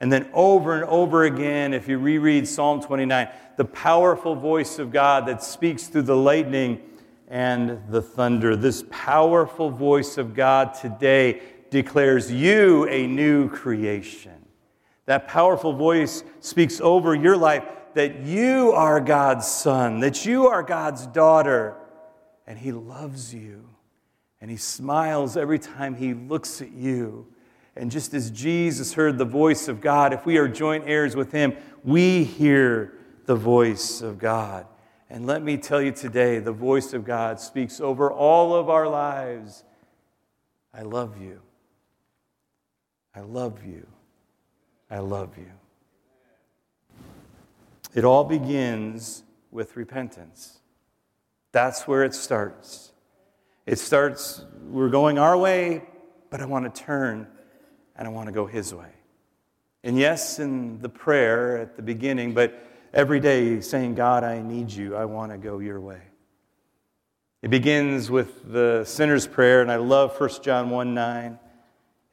And 0.00 0.12
then 0.12 0.28
over 0.34 0.74
and 0.74 0.84
over 0.84 1.24
again, 1.24 1.72
if 1.72 1.88
you 1.88 1.98
reread 1.98 2.46
Psalm 2.46 2.82
29, 2.82 3.28
the 3.56 3.64
powerful 3.64 4.34
voice 4.34 4.78
of 4.78 4.92
God 4.92 5.26
that 5.26 5.42
speaks 5.42 5.86
through 5.86 6.02
the 6.02 6.16
lightning 6.16 6.82
and 7.28 7.80
the 7.88 8.02
thunder. 8.02 8.54
This 8.54 8.84
powerful 8.90 9.70
voice 9.70 10.18
of 10.18 10.34
God 10.34 10.74
today 10.74 11.40
declares 11.70 12.30
you 12.30 12.86
a 12.88 13.06
new 13.06 13.48
creation. 13.48 14.43
That 15.06 15.28
powerful 15.28 15.72
voice 15.72 16.24
speaks 16.40 16.80
over 16.80 17.14
your 17.14 17.36
life 17.36 17.64
that 17.94 18.20
you 18.24 18.72
are 18.72 19.00
God's 19.00 19.46
son, 19.46 20.00
that 20.00 20.26
you 20.26 20.48
are 20.48 20.62
God's 20.62 21.06
daughter, 21.06 21.76
and 22.46 22.58
He 22.58 22.72
loves 22.72 23.32
you. 23.32 23.68
And 24.40 24.50
He 24.50 24.56
smiles 24.56 25.36
every 25.36 25.58
time 25.58 25.94
He 25.94 26.12
looks 26.12 26.60
at 26.60 26.72
you. 26.72 27.26
And 27.76 27.90
just 27.90 28.14
as 28.14 28.30
Jesus 28.30 28.92
heard 28.92 29.18
the 29.18 29.24
voice 29.24 29.68
of 29.68 29.80
God, 29.80 30.12
if 30.12 30.26
we 30.26 30.36
are 30.36 30.48
joint 30.48 30.84
heirs 30.86 31.16
with 31.16 31.32
Him, 31.32 31.56
we 31.82 32.24
hear 32.24 32.98
the 33.26 33.36
voice 33.36 34.00
of 34.00 34.18
God. 34.18 34.66
And 35.08 35.26
let 35.26 35.42
me 35.42 35.56
tell 35.56 35.80
you 35.80 35.92
today, 35.92 36.38
the 36.38 36.52
voice 36.52 36.92
of 36.92 37.04
God 37.04 37.40
speaks 37.40 37.80
over 37.80 38.12
all 38.12 38.54
of 38.54 38.68
our 38.68 38.88
lives. 38.88 39.64
I 40.72 40.82
love 40.82 41.20
you. 41.20 41.40
I 43.14 43.20
love 43.20 43.64
you. 43.64 43.86
I 44.94 44.98
love 44.98 45.36
you. 45.36 45.50
It 47.94 48.04
all 48.04 48.22
begins 48.22 49.24
with 49.50 49.76
repentance. 49.76 50.60
That's 51.50 51.88
where 51.88 52.04
it 52.04 52.14
starts. 52.14 52.92
It 53.66 53.80
starts, 53.80 54.44
we're 54.68 54.90
going 54.90 55.18
our 55.18 55.36
way, 55.36 55.82
but 56.30 56.40
I 56.40 56.44
want 56.44 56.72
to 56.72 56.80
turn 56.80 57.26
and 57.96 58.06
I 58.06 58.10
want 58.12 58.26
to 58.26 58.32
go 58.32 58.46
His 58.46 58.72
way. 58.72 58.92
And 59.82 59.98
yes, 59.98 60.38
in 60.38 60.78
the 60.80 60.88
prayer 60.88 61.58
at 61.58 61.74
the 61.74 61.82
beginning, 61.82 62.32
but 62.32 62.64
every 62.92 63.18
day 63.18 63.60
saying, 63.62 63.96
God, 63.96 64.22
I 64.22 64.42
need 64.42 64.70
you. 64.70 64.94
I 64.94 65.06
want 65.06 65.32
to 65.32 65.38
go 65.38 65.58
your 65.58 65.80
way. 65.80 66.02
It 67.42 67.50
begins 67.50 68.12
with 68.12 68.52
the 68.52 68.84
sinner's 68.84 69.26
prayer, 69.26 69.60
and 69.60 69.72
I 69.72 69.76
love 69.76 70.18
1 70.20 70.30
John 70.42 70.70
1 70.70 70.94
9. 70.94 71.38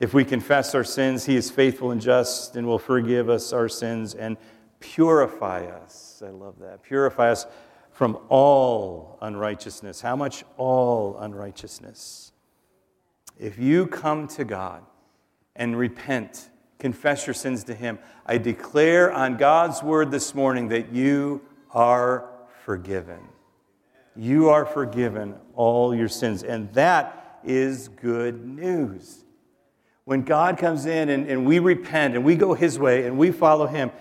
If 0.02 0.16
we 0.16 0.26
confess 0.26 0.74
our 0.74 0.84
sins, 0.84 1.26
He 1.26 1.36
is 1.36 1.52
faithful 1.52 1.92
and 1.92 2.02
just 2.02 2.56
and 2.56 2.66
will 2.66 2.80
forgive 2.80 3.30
us 3.30 3.54
our 3.54 3.70
sins 3.70 4.16
and 4.16 4.36
purify 4.80 5.68
us. 5.68 6.24
I 6.26 6.32
love 6.32 6.58
that. 6.58 6.82
Purify 6.82 7.30
us 7.30 7.46
from 7.92 8.18
all 8.28 9.20
unrighteousness. 9.22 10.02
How 10.02 10.16
much 10.16 10.44
all 10.58 11.18
unrighteousness? 11.20 12.32
If 13.40 13.60
you 13.60 13.86
come 13.86 14.28
to 14.30 14.44
God 14.44 14.84
and 15.56 15.78
repent, 15.78 16.50
confess 16.80 17.28
your 17.28 17.36
sins 17.36 17.64
to 17.66 17.76
Him, 17.76 18.00
I 18.26 18.40
declare 18.40 19.12
on 19.14 19.38
God's 19.38 19.84
word 19.84 20.10
this 20.10 20.34
morning 20.34 20.70
that 20.70 20.92
you 20.92 21.44
are 21.70 22.28
forgiven. 22.66 23.20
You 24.16 24.50
are 24.50 24.66
forgiven 24.66 25.36
all 25.54 25.94
your 25.94 26.10
sins. 26.10 26.42
And 26.42 26.74
that 26.74 27.40
is 27.44 27.88
good 27.88 28.44
news. 28.44 29.26
When 30.06 30.24
God 30.24 30.58
comes 30.58 30.86
in 30.86 31.10
and, 31.10 31.28
and 31.28 31.46
we 31.46 31.60
repent 31.60 32.16
and 32.16 32.24
we 32.24 32.36
go 32.36 32.54
His 32.54 32.80
way 32.80 33.06
and 33.06 33.18
we 33.18 33.32
follow 33.32 33.68
Him, 33.68 33.92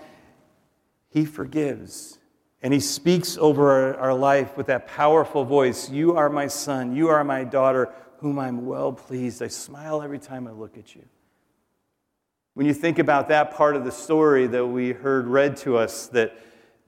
He 1.09 1.25
forgives. 1.25 2.17
And 2.61 2.73
He 2.73 2.79
speaks 2.79 3.37
over 3.37 3.71
our, 3.71 3.95
our 3.97 4.13
life 4.13 4.57
with 4.57 4.67
that 4.67 4.87
powerful 4.87 5.45
voice 5.45 5.89
You 5.89 6.15
are 6.17 6.29
my 6.29 6.47
son, 6.47 6.95
you 6.95 7.09
are 7.09 7.23
my 7.23 7.43
daughter, 7.43 7.93
whom 8.17 8.39
I'm 8.39 8.65
well 8.65 8.93
pleased. 8.93 9.41
I 9.41 9.47
smile 9.47 10.01
every 10.01 10.19
time 10.19 10.47
I 10.47 10.51
look 10.51 10.77
at 10.77 10.95
you. 10.95 11.03
When 12.53 12.65
you 12.65 12.73
think 12.73 12.99
about 12.99 13.29
that 13.29 13.51
part 13.51 13.75
of 13.75 13.85
the 13.85 13.91
story 13.91 14.45
that 14.47 14.65
we 14.65 14.91
heard 14.91 15.25
read 15.25 15.55
to 15.57 15.77
us, 15.77 16.07
that, 16.07 16.37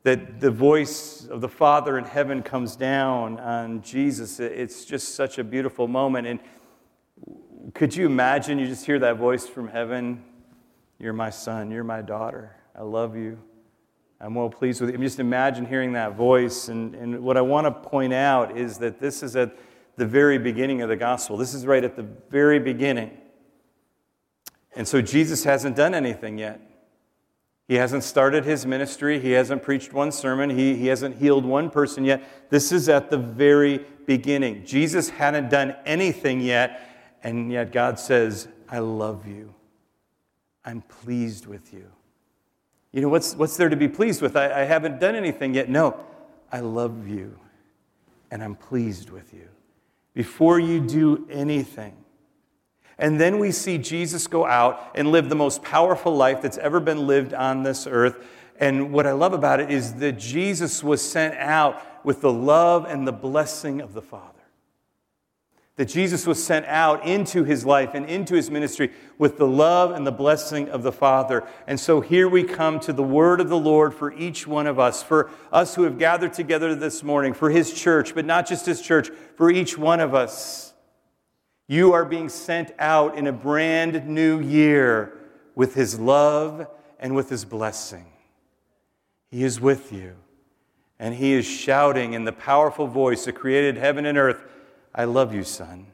that 0.03 0.41
the 0.41 0.51
voice 0.51 1.25
of 1.27 1.39
the 1.39 1.47
Father 1.47 1.97
in 1.97 2.03
heaven 2.03 2.43
comes 2.43 2.75
down 2.75 3.39
on 3.39 3.81
Jesus, 3.81 4.41
it's 4.41 4.83
just 4.83 5.15
such 5.15 5.37
a 5.37 5.43
beautiful 5.43 5.87
moment. 5.87 6.27
And 6.27 6.41
could 7.73 7.95
you 7.95 8.05
imagine 8.05 8.59
you 8.59 8.67
just 8.67 8.85
hear 8.85 8.99
that 8.99 9.17
voice 9.17 9.47
from 9.47 9.69
heaven? 9.69 10.23
You're 10.99 11.13
my 11.13 11.29
son, 11.29 11.71
you're 11.71 11.83
my 11.83 12.01
daughter, 12.01 12.55
I 12.75 12.83
love 12.83 13.15
you. 13.15 13.39
I'm 14.19 14.35
well 14.35 14.49
pleased 14.49 14.79
with 14.79 14.89
you. 14.89 14.97
Just 14.99 15.19
imagine 15.19 15.65
hearing 15.65 15.93
that 15.93 16.15
voice. 16.15 16.69
And, 16.69 16.95
and 16.95 17.19
what 17.21 17.35
I 17.35 17.41
want 17.41 17.67
to 17.67 17.71
point 17.71 18.13
out 18.13 18.57
is 18.57 18.77
that 18.77 18.99
this 18.99 19.21
is 19.21 19.35
at 19.35 19.57
the 19.97 20.05
very 20.05 20.37
beginning 20.37 20.81
of 20.81 20.87
the 20.87 20.95
gospel. 20.95 21.35
This 21.35 21.53
is 21.53 21.65
right 21.65 21.83
at 21.83 21.97
the 21.97 22.07
very 22.29 22.57
beginning. 22.57 23.17
And 24.77 24.87
so 24.87 25.01
Jesus 25.01 25.43
hasn't 25.43 25.75
done 25.75 25.93
anything 25.93 26.37
yet. 26.37 26.61
He 27.67 27.75
hasn't 27.75 28.03
started 28.03 28.45
his 28.45 28.65
ministry. 28.65 29.19
He 29.19 29.31
hasn't 29.31 29.61
preached 29.61 29.93
one 29.93 30.11
sermon. 30.11 30.49
He, 30.49 30.75
he 30.75 30.87
hasn't 30.87 31.17
healed 31.17 31.45
one 31.45 31.69
person 31.69 32.05
yet. 32.05 32.49
This 32.49 32.71
is 32.71 32.87
at 32.87 33.09
the 33.09 33.17
very 33.17 33.85
beginning. 34.05 34.65
Jesus 34.65 35.09
hadn't 35.09 35.49
done 35.49 35.75
anything 35.85 36.39
yet, 36.41 36.92
and 37.23 37.51
yet 37.51 37.71
God 37.71 37.97
says, 37.97 38.47
I 38.69 38.79
love 38.79 39.25
you. 39.25 39.53
I'm 40.65 40.81
pleased 40.81 41.47
with 41.47 41.73
you. 41.73 41.85
You 42.91 43.01
know, 43.01 43.09
what's, 43.09 43.35
what's 43.35 43.57
there 43.57 43.69
to 43.69 43.75
be 43.75 43.87
pleased 43.87 44.21
with? 44.21 44.35
I, 44.35 44.61
I 44.61 44.63
haven't 44.65 44.99
done 44.99 45.15
anything 45.15 45.55
yet. 45.55 45.67
No, 45.67 45.99
I 46.51 46.59
love 46.59 47.07
you, 47.07 47.39
and 48.29 48.43
I'm 48.43 48.55
pleased 48.55 49.09
with 49.09 49.33
you. 49.33 49.47
Before 50.13 50.59
you 50.59 50.79
do 50.79 51.27
anything, 51.31 51.95
and 52.99 53.19
then 53.19 53.39
we 53.39 53.51
see 53.51 53.79
Jesus 53.79 54.27
go 54.27 54.45
out 54.45 54.91
and 54.93 55.11
live 55.11 55.29
the 55.29 55.35
most 55.35 55.63
powerful 55.63 56.15
life 56.15 56.41
that's 56.41 56.59
ever 56.59 56.79
been 56.79 57.07
lived 57.07 57.33
on 57.33 57.63
this 57.63 57.87
earth. 57.87 58.23
And 58.59 58.93
what 58.93 59.07
I 59.07 59.13
love 59.13 59.33
about 59.33 59.59
it 59.59 59.71
is 59.71 59.95
that 59.95 60.19
Jesus 60.19 60.83
was 60.83 61.01
sent 61.01 61.33
out 61.35 62.05
with 62.05 62.21
the 62.21 62.31
love 62.31 62.85
and 62.85 63.07
the 63.07 63.11
blessing 63.11 63.81
of 63.81 63.93
the 63.93 64.01
Father. 64.01 64.32
That 65.75 65.85
Jesus 65.85 66.27
was 66.27 66.43
sent 66.43 66.67
out 66.67 67.05
into 67.05 67.43
his 67.43 67.65
life 67.65 67.95
and 67.95 68.05
into 68.05 68.35
his 68.35 68.51
ministry 68.51 68.91
with 69.17 69.37
the 69.37 69.47
love 69.47 69.91
and 69.91 70.05
the 70.05 70.11
blessing 70.11 70.69
of 70.69 70.83
the 70.83 70.91
Father. 70.91 71.47
And 71.65 71.79
so 71.79 71.99
here 71.99 72.29
we 72.29 72.43
come 72.43 72.79
to 72.81 72.93
the 72.93 73.01
word 73.01 73.41
of 73.41 73.49
the 73.49 73.57
Lord 73.57 73.93
for 73.93 74.13
each 74.13 74.45
one 74.45 74.67
of 74.67 74.77
us, 74.77 75.01
for 75.01 75.31
us 75.51 75.73
who 75.73 75.83
have 75.83 75.97
gathered 75.97 76.33
together 76.33 76.75
this 76.75 77.01
morning, 77.01 77.33
for 77.33 77.49
his 77.49 77.73
church, 77.73 78.13
but 78.13 78.25
not 78.25 78.47
just 78.47 78.67
his 78.67 78.81
church, 78.81 79.09
for 79.35 79.49
each 79.49 79.77
one 79.77 79.99
of 79.99 80.13
us. 80.13 80.73
You 81.67 81.93
are 81.93 82.05
being 82.05 82.29
sent 82.29 82.71
out 82.77 83.17
in 83.17 83.25
a 83.25 83.31
brand 83.31 84.07
new 84.07 84.41
year 84.41 85.17
with 85.55 85.75
His 85.75 85.99
love 85.99 86.67
and 86.99 87.15
with 87.15 87.29
His 87.29 87.45
blessing. 87.45 88.05
He 89.31 89.43
is 89.43 89.59
with 89.61 89.91
you, 89.91 90.15
and 90.99 91.15
He 91.15 91.33
is 91.33 91.45
shouting 91.45 92.13
in 92.13 92.25
the 92.25 92.31
powerful 92.33 92.87
voice 92.87 93.25
that 93.25 93.33
created 93.33 93.77
heaven 93.77 94.05
and 94.05 94.17
earth 94.17 94.43
I 94.93 95.05
love 95.05 95.33
you, 95.33 95.43
son. 95.43 95.87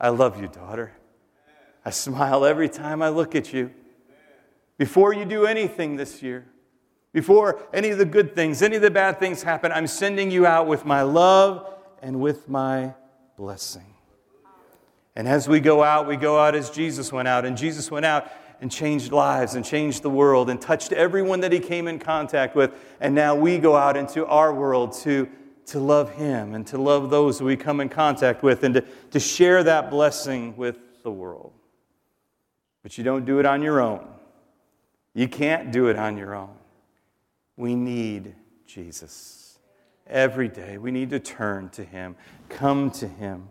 I 0.00 0.10
love 0.10 0.40
you, 0.40 0.48
daughter. 0.48 0.92
I 1.84 1.90
smile 1.90 2.44
every 2.44 2.68
time 2.68 3.02
I 3.02 3.08
look 3.08 3.34
at 3.34 3.52
you. 3.52 3.70
Before 4.76 5.12
you 5.12 5.24
do 5.24 5.46
anything 5.46 5.96
this 5.96 6.22
year, 6.22 6.46
before 7.12 7.60
any 7.72 7.90
of 7.90 7.98
the 7.98 8.04
good 8.04 8.34
things, 8.34 8.62
any 8.62 8.76
of 8.76 8.82
the 8.82 8.90
bad 8.90 9.18
things 9.18 9.42
happen, 9.42 9.72
I'm 9.72 9.86
sending 9.86 10.30
you 10.30 10.46
out 10.46 10.66
with 10.66 10.84
my 10.84 11.02
love 11.02 11.74
and 12.02 12.20
with 12.20 12.48
my 12.48 12.94
blessing. 13.36 13.94
And 15.16 15.26
as 15.26 15.48
we 15.48 15.58
go 15.58 15.82
out, 15.82 16.06
we 16.06 16.16
go 16.16 16.38
out 16.38 16.54
as 16.54 16.70
Jesus 16.70 17.12
went 17.12 17.26
out. 17.26 17.44
And 17.44 17.56
Jesus 17.56 17.90
went 17.90 18.06
out 18.06 18.30
and 18.60 18.70
changed 18.70 19.10
lives 19.10 19.54
and 19.54 19.64
changed 19.64 20.02
the 20.02 20.10
world 20.10 20.50
and 20.50 20.60
touched 20.60 20.92
everyone 20.92 21.40
that 21.40 21.52
he 21.52 21.58
came 21.58 21.88
in 21.88 21.98
contact 21.98 22.54
with. 22.54 22.72
And 23.00 23.14
now 23.14 23.34
we 23.34 23.58
go 23.58 23.74
out 23.74 23.96
into 23.96 24.26
our 24.26 24.54
world 24.54 24.92
to, 24.98 25.28
to 25.68 25.78
love 25.78 26.12
him 26.12 26.54
and 26.54 26.66
to 26.68 26.78
love 26.78 27.10
those 27.10 27.38
who 27.38 27.44
we 27.44 27.56
come 27.56 27.80
in 27.80 27.88
contact 27.88 28.42
with 28.42 28.64
and 28.64 28.74
to, 28.74 28.84
to 29.10 29.20
share 29.20 29.62
that 29.64 29.90
blessing 29.90 30.56
with 30.56 31.02
the 31.02 31.10
world. 31.10 31.52
But 32.82 32.98
you 32.98 33.04
don't 33.04 33.24
do 33.24 33.38
it 33.38 33.46
on 33.46 33.62
your 33.62 33.80
own. 33.80 34.06
You 35.14 35.28
can't 35.28 35.72
do 35.72 35.88
it 35.88 35.96
on 35.96 36.16
your 36.16 36.34
own. 36.34 36.54
We 37.56 37.74
need 37.74 38.34
Jesus. 38.66 39.58
Every 40.06 40.48
day, 40.48 40.78
we 40.78 40.90
need 40.90 41.10
to 41.10 41.20
turn 41.20 41.68
to 41.70 41.84
him, 41.84 42.16
come 42.48 42.90
to 42.92 43.06
him 43.06 43.48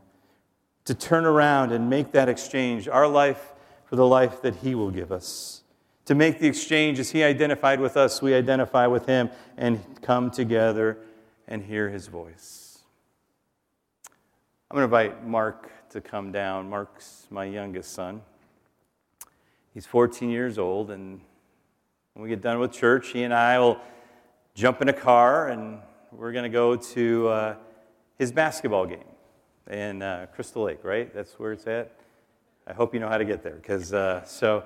to 0.87 0.95
turn 0.95 1.25
around 1.25 1.73
and 1.73 1.89
make 1.89 2.13
that 2.13 2.29
exchange, 2.29 2.87
our 2.87 3.09
life 3.09 3.51
for 3.85 3.97
the 3.97 4.07
life 4.07 4.41
that 4.41 4.55
He 4.55 4.73
will 4.73 4.89
give 4.89 5.11
us. 5.11 5.61
To 6.05 6.15
make 6.15 6.39
the 6.39 6.47
exchange 6.47 6.97
as 6.97 7.11
He 7.11 7.23
identified 7.23 7.81
with 7.81 7.97
us, 7.97 8.21
we 8.21 8.33
identify 8.33 8.87
with 8.87 9.05
Him 9.05 9.29
and 9.57 9.81
come 10.01 10.31
together 10.31 10.97
and 11.47 11.63
hear 11.63 11.89
His 11.89 12.07
voice. 12.07 12.79
I'm 14.69 14.75
going 14.75 14.89
to 14.89 14.95
invite 14.95 15.25
Mark 15.25 15.71
to 15.91 16.01
come 16.01 16.31
down. 16.31 16.69
Mark's 16.69 17.27
my 17.29 17.45
youngest 17.45 17.93
son. 17.93 18.21
He's 19.73 19.85
14 19.85 20.29
years 20.29 20.57
old, 20.57 20.91
and 20.91 21.21
when 22.13 22.23
we 22.23 22.29
get 22.29 22.41
done 22.41 22.59
with 22.59 22.71
church, 22.71 23.09
he 23.09 23.23
and 23.23 23.33
I 23.33 23.59
will 23.59 23.79
jump 24.55 24.81
in 24.81 24.89
a 24.89 24.93
car 24.93 25.49
and 25.49 25.79
we're 26.11 26.31
going 26.31 26.43
to 26.43 26.49
go 26.49 26.75
to 26.75 27.27
uh, 27.27 27.55
his 28.17 28.31
basketball 28.31 28.87
game. 28.87 29.03
in 29.69 30.01
uh, 30.01 30.25
Crystal 30.33 30.63
Lake, 30.63 30.83
right? 30.83 31.13
That's 31.13 31.33
where 31.33 31.51
it's 31.51 31.67
at. 31.67 31.91
I 32.65 32.73
hope 32.73 32.93
you 32.93 32.99
know 32.99 33.07
how 33.07 33.17
to 33.17 33.25
get 33.25 33.43
there, 33.43 33.55
because 33.55 33.93
uh, 33.93 34.25
so 34.25 34.63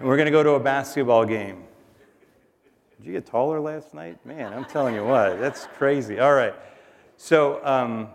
we're 0.00 0.16
going 0.16 0.26
to 0.26 0.32
go 0.32 0.42
to 0.42 0.50
a 0.50 0.60
basketball 0.60 1.24
game. 1.24 1.64
Did 3.00 3.06
you 3.06 3.12
get 3.14 3.24
taller 3.24 3.58
last 3.60 3.94
night? 3.94 4.18
Man, 4.26 4.52
I'm 4.52 4.66
telling 4.66 4.94
you 4.94 5.06
what, 5.06 5.40
that's 5.40 5.66
crazy. 5.78 6.20
All 6.20 6.34
right. 6.34 6.54
So, 7.16 7.64
um, 7.64 8.08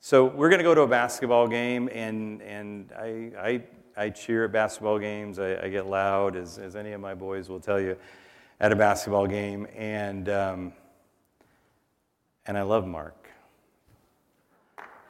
so 0.00 0.24
we're 0.24 0.48
going 0.48 0.60
to 0.60 0.64
go 0.64 0.74
to 0.74 0.80
a 0.80 0.86
basketball 0.86 1.46
game, 1.48 1.90
and, 1.92 2.40
and 2.40 2.90
I, 2.92 3.30
I, 3.38 3.62
I 3.94 4.08
cheer 4.08 4.46
at 4.46 4.52
basketball 4.52 4.98
games. 4.98 5.38
I, 5.38 5.64
I 5.64 5.68
get 5.68 5.86
loud, 5.86 6.34
as, 6.34 6.56
as 6.56 6.76
any 6.76 6.92
of 6.92 7.02
my 7.02 7.12
boys 7.12 7.50
will 7.50 7.60
tell 7.60 7.78
you, 7.78 7.94
at 8.58 8.72
a 8.72 8.76
basketball 8.76 9.26
game. 9.26 9.66
And, 9.76 10.30
um, 10.30 10.72
and 12.46 12.56
I 12.56 12.62
love 12.62 12.86
Mark. 12.86 13.28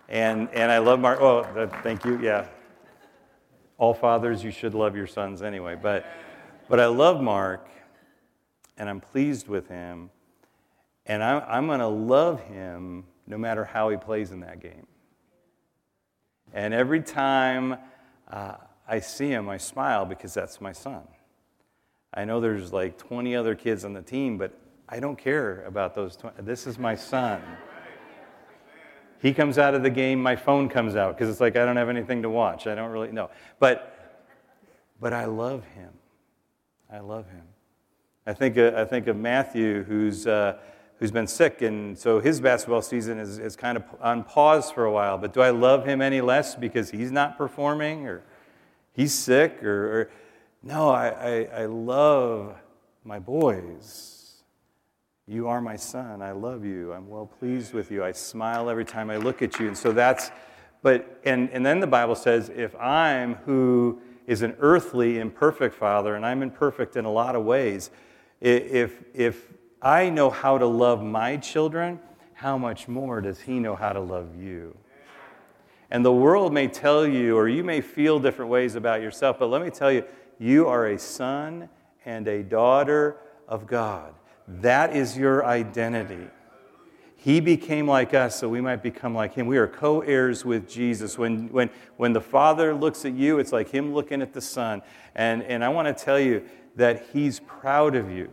And, 0.08 0.48
and 0.52 0.72
I 0.72 0.78
love 0.78 0.98
Mark. 0.98 1.20
Oh, 1.20 1.68
thank 1.84 2.04
you. 2.04 2.18
Yeah. 2.20 2.48
All 3.78 3.94
fathers, 3.94 4.42
you 4.42 4.50
should 4.50 4.74
love 4.74 4.96
your 4.96 5.06
sons 5.06 5.42
anyway. 5.42 5.76
But, 5.80 6.06
but 6.68 6.80
I 6.80 6.86
love 6.86 7.22
Mark 7.22 7.68
and 8.76 8.88
I'm 8.88 9.00
pleased 9.00 9.48
with 9.48 9.68
him, 9.68 10.10
and 11.06 11.22
I'm, 11.22 11.42
I'm 11.46 11.66
going 11.66 11.80
to 11.80 11.86
love 11.86 12.40
him 12.40 13.04
no 13.26 13.38
matter 13.38 13.64
how 13.64 13.88
he 13.88 13.96
plays 13.96 14.30
in 14.30 14.40
that 14.40 14.60
game. 14.60 14.86
And 16.52 16.74
every 16.74 17.00
time 17.00 17.76
uh, 18.28 18.54
I 18.86 19.00
see 19.00 19.28
him, 19.28 19.48
I 19.48 19.56
smile 19.56 20.04
because 20.04 20.34
that's 20.34 20.60
my 20.60 20.72
son. 20.72 21.02
I 22.14 22.24
know 22.24 22.40
there's 22.40 22.72
like 22.72 22.98
20 22.98 23.34
other 23.34 23.54
kids 23.54 23.84
on 23.84 23.94
the 23.94 24.02
team, 24.02 24.36
but 24.36 24.58
I 24.88 25.00
don't 25.00 25.16
care 25.16 25.64
about 25.64 25.94
those 25.94 26.16
20. 26.16 26.42
This 26.42 26.66
is 26.66 26.78
my 26.78 26.94
son. 26.94 27.40
He 29.22 29.32
comes 29.32 29.56
out 29.56 29.74
of 29.74 29.82
the 29.84 29.90
game, 29.90 30.20
my 30.20 30.34
phone 30.34 30.68
comes 30.68 30.96
out 30.96 31.16
because 31.16 31.30
it's 31.30 31.40
like 31.40 31.56
I 31.56 31.64
don't 31.64 31.76
have 31.76 31.88
anything 31.88 32.22
to 32.22 32.28
watch. 32.28 32.66
I 32.66 32.74
don't 32.74 32.90
really 32.90 33.12
know. 33.12 33.30
But, 33.60 34.20
but 35.00 35.12
I 35.12 35.26
love 35.26 35.64
him. 35.76 35.92
I 36.92 36.98
love 36.98 37.26
him. 37.30 37.44
I 38.26 38.32
think, 38.32 38.56
uh, 38.56 38.72
I 38.76 38.84
think 38.84 39.08
of 39.08 39.16
Matthew, 39.16 39.82
who's, 39.82 40.26
uh, 40.26 40.58
who's 40.98 41.10
been 41.10 41.26
sick, 41.26 41.62
and 41.62 41.98
so 41.98 42.20
his 42.20 42.40
basketball 42.40 42.82
season 42.82 43.18
is, 43.18 43.38
is 43.38 43.56
kind 43.56 43.76
of 43.76 43.82
on 44.00 44.22
pause 44.22 44.70
for 44.70 44.84
a 44.84 44.92
while. 44.92 45.18
But 45.18 45.32
do 45.32 45.40
I 45.40 45.50
love 45.50 45.84
him 45.84 46.00
any 46.00 46.20
less 46.20 46.54
because 46.54 46.90
he's 46.90 47.10
not 47.10 47.36
performing 47.36 48.06
or 48.06 48.22
he's 48.92 49.12
sick? 49.12 49.62
Or, 49.64 50.00
or 50.02 50.10
no, 50.62 50.90
I, 50.90 51.08
I, 51.08 51.62
I 51.62 51.66
love 51.66 52.54
my 53.04 53.18
boys. 53.18 54.44
You 55.26 55.48
are 55.48 55.60
my 55.60 55.74
son. 55.74 56.22
I 56.22 56.30
love 56.30 56.64
you. 56.64 56.92
I'm 56.92 57.08
well 57.08 57.26
pleased 57.26 57.74
with 57.74 57.90
you. 57.90 58.04
I 58.04 58.12
smile 58.12 58.70
every 58.70 58.84
time 58.84 59.10
I 59.10 59.16
look 59.16 59.42
at 59.42 59.58
you. 59.58 59.66
And 59.66 59.76
so 59.76 59.90
that's, 59.90 60.30
but, 60.82 61.20
and, 61.24 61.50
and 61.50 61.66
then 61.66 61.80
the 61.80 61.88
Bible 61.88 62.14
says, 62.14 62.50
if 62.54 62.76
I'm 62.76 63.34
who 63.46 64.00
is 64.28 64.42
an 64.42 64.54
earthly, 64.60 65.18
imperfect 65.18 65.74
father, 65.74 66.14
and 66.14 66.24
I'm 66.24 66.42
imperfect 66.42 66.96
in 66.96 67.04
a 67.04 67.10
lot 67.10 67.34
of 67.34 67.44
ways, 67.44 67.90
if, 68.42 69.02
if 69.14 69.46
I 69.80 70.10
know 70.10 70.30
how 70.30 70.58
to 70.58 70.66
love 70.66 71.02
my 71.02 71.36
children, 71.36 72.00
how 72.34 72.58
much 72.58 72.88
more 72.88 73.20
does 73.20 73.40
He 73.40 73.60
know 73.60 73.76
how 73.76 73.92
to 73.92 74.00
love 74.00 74.36
you? 74.36 74.76
And 75.90 76.04
the 76.04 76.12
world 76.12 76.52
may 76.52 76.68
tell 76.68 77.06
you, 77.06 77.36
or 77.36 77.48
you 77.48 77.62
may 77.62 77.80
feel 77.80 78.18
different 78.18 78.50
ways 78.50 78.74
about 78.74 79.02
yourself, 79.02 79.38
but 79.38 79.46
let 79.46 79.62
me 79.62 79.70
tell 79.70 79.92
you, 79.92 80.04
you 80.38 80.66
are 80.66 80.86
a 80.86 80.98
son 80.98 81.68
and 82.04 82.26
a 82.26 82.42
daughter 82.42 83.18
of 83.46 83.66
God. 83.66 84.14
That 84.48 84.96
is 84.96 85.16
your 85.16 85.44
identity. 85.44 86.28
He 87.22 87.40
became 87.40 87.86
like 87.86 88.14
us 88.14 88.38
so 88.38 88.48
we 88.48 88.60
might 88.60 88.82
become 88.82 89.14
like 89.14 89.34
him. 89.34 89.46
We 89.46 89.56
are 89.58 89.68
co 89.68 90.00
heirs 90.00 90.44
with 90.44 90.68
Jesus. 90.68 91.16
When, 91.16 91.48
when, 91.48 91.70
when 91.96 92.12
the 92.12 92.20
Father 92.20 92.74
looks 92.74 93.04
at 93.04 93.12
you, 93.12 93.38
it's 93.38 93.52
like 93.52 93.68
him 93.68 93.94
looking 93.94 94.20
at 94.20 94.32
the 94.32 94.40
Son. 94.40 94.82
And, 95.14 95.42
and 95.44 95.64
I 95.64 95.68
want 95.68 95.86
to 95.86 96.04
tell 96.04 96.18
you, 96.18 96.42
that 96.76 97.06
He's 97.12 97.40
proud 97.40 97.94
of 97.94 98.10
you. 98.10 98.30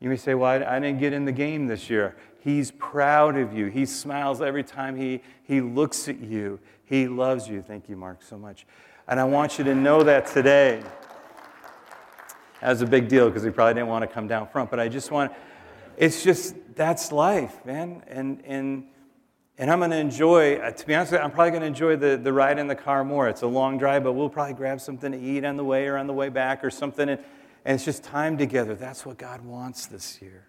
You 0.00 0.08
may 0.08 0.16
say, 0.16 0.34
Well, 0.34 0.50
I, 0.50 0.76
I, 0.76 0.80
didn't 0.80 0.98
get 1.00 1.12
in 1.12 1.24
the 1.24 1.32
game 1.32 1.66
this 1.66 1.90
year. 1.90 2.16
He's 2.40 2.70
proud 2.70 3.36
of 3.36 3.52
you. 3.52 3.66
He 3.66 3.84
smiles 3.84 4.40
every 4.40 4.62
time 4.62 4.96
he, 4.96 5.22
he 5.42 5.60
looks 5.60 6.08
at 6.08 6.20
you. 6.20 6.60
He 6.84 7.08
loves 7.08 7.48
you. 7.48 7.62
Thank 7.62 7.88
you, 7.88 7.96
Mark, 7.96 8.22
so 8.22 8.38
much. 8.38 8.66
And 9.06 9.18
I 9.18 9.24
want 9.24 9.58
you 9.58 9.64
to 9.64 9.74
know 9.74 10.02
that 10.02 10.26
today. 10.26 10.82
That's 12.60 12.80
a 12.80 12.86
big 12.86 13.08
deal 13.08 13.28
because 13.28 13.42
he 13.42 13.50
probably 13.50 13.74
didn't 13.74 13.88
want 13.88 14.02
to 14.02 14.08
come 14.08 14.28
down 14.28 14.48
front, 14.48 14.70
but 14.70 14.80
I 14.80 14.88
just 14.88 15.10
want, 15.10 15.32
it's 15.96 16.22
just, 16.22 16.54
that's 16.78 17.12
life, 17.12 17.66
man. 17.66 18.02
And, 18.06 18.40
and, 18.46 18.84
and 19.58 19.70
I'm 19.70 19.80
going 19.80 19.90
to 19.90 19.98
enjoy, 19.98 20.56
uh, 20.56 20.70
to 20.70 20.86
be 20.86 20.94
honest 20.94 21.12
with 21.12 21.20
you, 21.20 21.24
I'm 21.24 21.32
probably 21.32 21.50
going 21.50 21.62
to 21.62 21.66
enjoy 21.66 21.96
the, 21.96 22.16
the 22.16 22.32
ride 22.32 22.58
in 22.58 22.68
the 22.68 22.76
car 22.76 23.04
more. 23.04 23.28
It's 23.28 23.42
a 23.42 23.46
long 23.46 23.76
drive, 23.76 24.04
but 24.04 24.12
we'll 24.12 24.30
probably 24.30 24.54
grab 24.54 24.80
something 24.80 25.12
to 25.12 25.18
eat 25.18 25.44
on 25.44 25.56
the 25.56 25.64
way 25.64 25.86
or 25.88 25.98
on 25.98 26.06
the 26.06 26.12
way 26.14 26.28
back 26.30 26.64
or 26.64 26.70
something. 26.70 27.08
And, 27.08 27.20
and 27.64 27.74
it's 27.74 27.84
just 27.84 28.04
time 28.04 28.38
together. 28.38 28.74
That's 28.74 29.04
what 29.04 29.18
God 29.18 29.44
wants 29.44 29.86
this 29.86 30.22
year. 30.22 30.46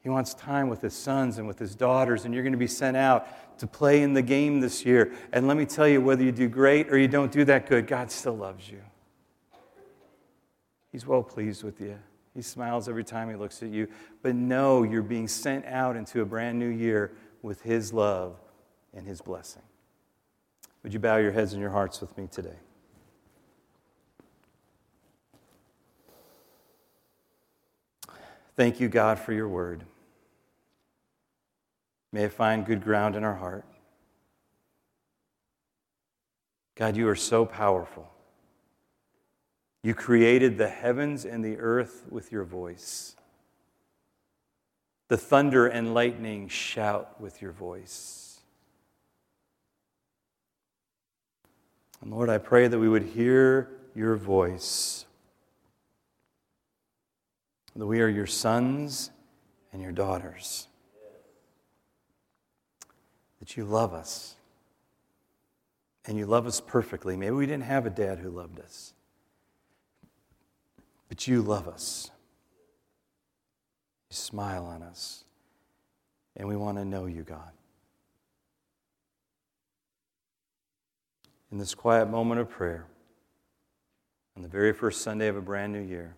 He 0.00 0.08
wants 0.08 0.34
time 0.34 0.68
with 0.68 0.80
his 0.80 0.94
sons 0.94 1.38
and 1.38 1.48
with 1.48 1.58
his 1.58 1.74
daughters, 1.74 2.24
and 2.24 2.32
you're 2.32 2.44
going 2.44 2.52
to 2.52 2.58
be 2.58 2.68
sent 2.68 2.96
out 2.96 3.58
to 3.58 3.66
play 3.66 4.02
in 4.02 4.14
the 4.14 4.22
game 4.22 4.60
this 4.60 4.86
year. 4.86 5.12
And 5.32 5.48
let 5.48 5.56
me 5.56 5.66
tell 5.66 5.88
you, 5.88 6.00
whether 6.00 6.22
you 6.22 6.30
do 6.30 6.48
great 6.48 6.92
or 6.92 6.96
you 6.96 7.08
don't 7.08 7.32
do 7.32 7.44
that 7.46 7.68
good, 7.68 7.88
God 7.88 8.12
still 8.12 8.36
loves 8.36 8.70
you. 8.70 8.80
He's 10.92 11.04
well 11.04 11.24
pleased 11.24 11.64
with 11.64 11.80
you. 11.80 11.98
He 12.36 12.42
smiles 12.42 12.86
every 12.86 13.02
time 13.02 13.30
he 13.30 13.34
looks 13.34 13.62
at 13.62 13.70
you. 13.70 13.88
But 14.22 14.34
know 14.34 14.82
you're 14.82 15.02
being 15.02 15.26
sent 15.26 15.64
out 15.64 15.96
into 15.96 16.20
a 16.20 16.24
brand 16.26 16.58
new 16.58 16.68
year 16.68 17.12
with 17.40 17.62
his 17.62 17.94
love 17.94 18.36
and 18.92 19.06
his 19.06 19.22
blessing. 19.22 19.62
Would 20.82 20.92
you 20.92 21.00
bow 21.00 21.16
your 21.16 21.32
heads 21.32 21.54
and 21.54 21.62
your 21.62 21.70
hearts 21.70 22.02
with 22.02 22.16
me 22.18 22.28
today? 22.30 22.58
Thank 28.54 28.80
you, 28.80 28.88
God, 28.88 29.18
for 29.18 29.32
your 29.32 29.48
word. 29.48 29.84
May 32.12 32.24
it 32.24 32.32
find 32.32 32.66
good 32.66 32.84
ground 32.84 33.16
in 33.16 33.24
our 33.24 33.34
heart. 33.34 33.64
God, 36.74 36.96
you 36.96 37.08
are 37.08 37.16
so 37.16 37.46
powerful. 37.46 38.10
You 39.86 39.94
created 39.94 40.58
the 40.58 40.68
heavens 40.68 41.24
and 41.24 41.44
the 41.44 41.58
earth 41.58 42.06
with 42.10 42.32
your 42.32 42.42
voice. 42.42 43.14
The 45.06 45.16
thunder 45.16 45.68
and 45.68 45.94
lightning 45.94 46.48
shout 46.48 47.20
with 47.20 47.40
your 47.40 47.52
voice. 47.52 48.40
And 52.00 52.10
Lord, 52.10 52.28
I 52.28 52.38
pray 52.38 52.66
that 52.66 52.76
we 52.76 52.88
would 52.88 53.04
hear 53.04 53.70
your 53.94 54.16
voice 54.16 55.04
that 57.76 57.86
we 57.86 58.00
are 58.00 58.08
your 58.08 58.26
sons 58.26 59.12
and 59.72 59.80
your 59.80 59.92
daughters, 59.92 60.66
that 63.38 63.56
you 63.56 63.64
love 63.64 63.94
us, 63.94 64.34
and 66.06 66.18
you 66.18 66.26
love 66.26 66.44
us 66.44 66.60
perfectly. 66.60 67.16
Maybe 67.16 67.36
we 67.36 67.46
didn't 67.46 67.62
have 67.62 67.86
a 67.86 67.90
dad 67.90 68.18
who 68.18 68.30
loved 68.30 68.58
us, 68.58 68.94
but 71.08 71.26
you 71.26 71.42
love 71.42 71.68
us. 71.68 72.10
You 74.10 74.16
smile 74.16 74.64
on 74.66 74.82
us, 74.82 75.24
and 76.36 76.48
we 76.48 76.56
want 76.56 76.78
to 76.78 76.84
know 76.84 77.06
you, 77.06 77.22
God. 77.22 77.50
In 81.50 81.58
this 81.58 81.74
quiet 81.74 82.08
moment 82.08 82.40
of 82.40 82.50
prayer, 82.50 82.86
on 84.36 84.42
the 84.42 84.48
very 84.48 84.72
first 84.72 85.00
Sunday 85.00 85.28
of 85.28 85.36
a 85.36 85.40
brand 85.40 85.72
new 85.72 85.80
year, 85.80 86.14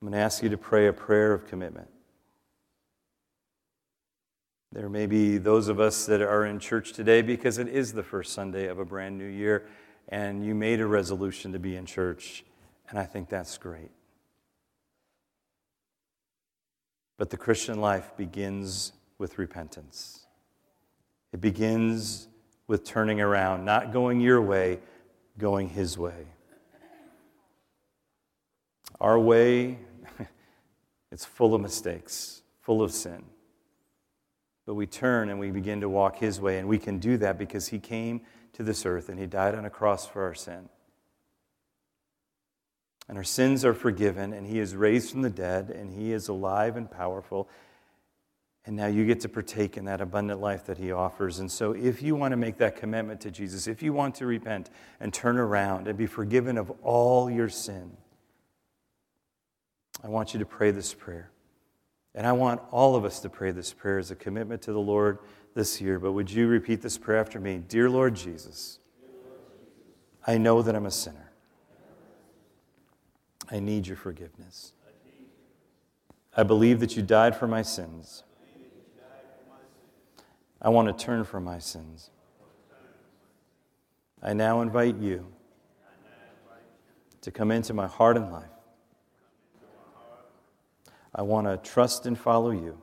I'm 0.00 0.08
going 0.08 0.18
to 0.18 0.24
ask 0.24 0.42
you 0.42 0.48
to 0.48 0.58
pray 0.58 0.88
a 0.88 0.92
prayer 0.92 1.32
of 1.32 1.46
commitment. 1.46 1.88
There 4.72 4.88
may 4.90 5.06
be 5.06 5.38
those 5.38 5.68
of 5.68 5.80
us 5.80 6.04
that 6.06 6.20
are 6.20 6.44
in 6.44 6.58
church 6.58 6.92
today 6.92 7.22
because 7.22 7.56
it 7.56 7.68
is 7.68 7.92
the 7.92 8.02
first 8.02 8.34
Sunday 8.34 8.66
of 8.66 8.78
a 8.78 8.84
brand 8.84 9.16
new 9.16 9.24
year, 9.24 9.66
and 10.08 10.44
you 10.44 10.54
made 10.54 10.80
a 10.80 10.86
resolution 10.86 11.52
to 11.52 11.58
be 11.58 11.76
in 11.76 11.86
church, 11.86 12.44
and 12.88 12.98
I 12.98 13.04
think 13.04 13.28
that's 13.28 13.58
great. 13.58 13.90
But 17.18 17.30
the 17.30 17.36
Christian 17.36 17.80
life 17.80 18.12
begins 18.16 18.92
with 19.18 19.38
repentance. 19.38 20.26
It 21.32 21.40
begins 21.40 22.28
with 22.66 22.84
turning 22.84 23.20
around, 23.20 23.64
not 23.64 23.92
going 23.92 24.20
your 24.20 24.40
way, 24.42 24.80
going 25.38 25.68
His 25.68 25.96
way. 25.96 26.26
Our 29.00 29.18
way, 29.18 29.78
it's 31.12 31.24
full 31.24 31.54
of 31.54 31.60
mistakes, 31.60 32.42
full 32.60 32.82
of 32.82 32.92
sin. 32.92 33.24
But 34.64 34.74
we 34.74 34.86
turn 34.86 35.28
and 35.30 35.38
we 35.38 35.50
begin 35.50 35.80
to 35.82 35.88
walk 35.88 36.16
His 36.16 36.40
way, 36.40 36.58
and 36.58 36.68
we 36.68 36.78
can 36.78 36.98
do 36.98 37.16
that 37.18 37.38
because 37.38 37.68
He 37.68 37.78
came 37.78 38.22
to 38.54 38.62
this 38.62 38.84
earth 38.84 39.08
and 39.08 39.18
He 39.18 39.26
died 39.26 39.54
on 39.54 39.64
a 39.64 39.70
cross 39.70 40.06
for 40.06 40.22
our 40.22 40.34
sin. 40.34 40.68
And 43.08 43.16
our 43.16 43.24
sins 43.24 43.64
are 43.64 43.74
forgiven, 43.74 44.32
and 44.32 44.46
He 44.46 44.58
is 44.58 44.74
raised 44.74 45.10
from 45.10 45.22
the 45.22 45.30
dead, 45.30 45.70
and 45.70 45.92
He 45.92 46.12
is 46.12 46.28
alive 46.28 46.76
and 46.76 46.90
powerful. 46.90 47.48
And 48.64 48.74
now 48.74 48.86
you 48.86 49.06
get 49.06 49.20
to 49.20 49.28
partake 49.28 49.76
in 49.76 49.84
that 49.84 50.00
abundant 50.00 50.40
life 50.40 50.66
that 50.66 50.78
He 50.78 50.90
offers. 50.90 51.38
And 51.38 51.50
so, 51.50 51.72
if 51.72 52.02
you 52.02 52.16
want 52.16 52.32
to 52.32 52.36
make 52.36 52.58
that 52.58 52.74
commitment 52.74 53.20
to 53.20 53.30
Jesus, 53.30 53.68
if 53.68 53.80
you 53.80 53.92
want 53.92 54.16
to 54.16 54.26
repent 54.26 54.70
and 54.98 55.14
turn 55.14 55.38
around 55.38 55.86
and 55.86 55.96
be 55.96 56.06
forgiven 56.06 56.58
of 56.58 56.72
all 56.82 57.30
your 57.30 57.48
sin, 57.48 57.96
I 60.02 60.08
want 60.08 60.34
you 60.34 60.40
to 60.40 60.46
pray 60.46 60.72
this 60.72 60.92
prayer. 60.92 61.30
And 62.14 62.26
I 62.26 62.32
want 62.32 62.60
all 62.72 62.96
of 62.96 63.04
us 63.04 63.20
to 63.20 63.28
pray 63.28 63.52
this 63.52 63.72
prayer 63.72 63.98
as 63.98 64.10
a 64.10 64.16
commitment 64.16 64.62
to 64.62 64.72
the 64.72 64.80
Lord 64.80 65.18
this 65.54 65.80
year. 65.80 65.98
But 65.98 66.12
would 66.12 66.30
you 66.30 66.48
repeat 66.48 66.82
this 66.82 66.98
prayer 66.98 67.20
after 67.20 67.38
me? 67.38 67.58
Dear 67.58 67.88
Lord 67.88 68.16
Jesus, 68.16 68.78
I 70.26 70.38
know 70.38 70.62
that 70.62 70.74
I'm 70.74 70.86
a 70.86 70.90
sinner. 70.90 71.25
I 73.50 73.60
need 73.60 73.86
your 73.86 73.96
forgiveness. 73.96 74.72
I 76.36 76.42
believe 76.42 76.80
that 76.80 76.96
you 76.96 77.02
died 77.02 77.36
for 77.36 77.46
my 77.46 77.62
sins. 77.62 78.24
I 80.60 80.68
want 80.68 80.88
to 80.88 81.04
turn 81.04 81.24
from 81.24 81.44
my 81.44 81.58
sins. 81.58 82.10
I 84.22 84.32
now 84.32 84.60
invite 84.60 84.96
you 84.96 85.26
to 87.20 87.30
come 87.30 87.50
into 87.50 87.72
my 87.72 87.86
heart 87.86 88.16
and 88.16 88.32
life. 88.32 88.44
I 91.14 91.22
want 91.22 91.46
to 91.46 91.56
trust 91.56 92.06
and 92.06 92.18
follow 92.18 92.50
you 92.50 92.80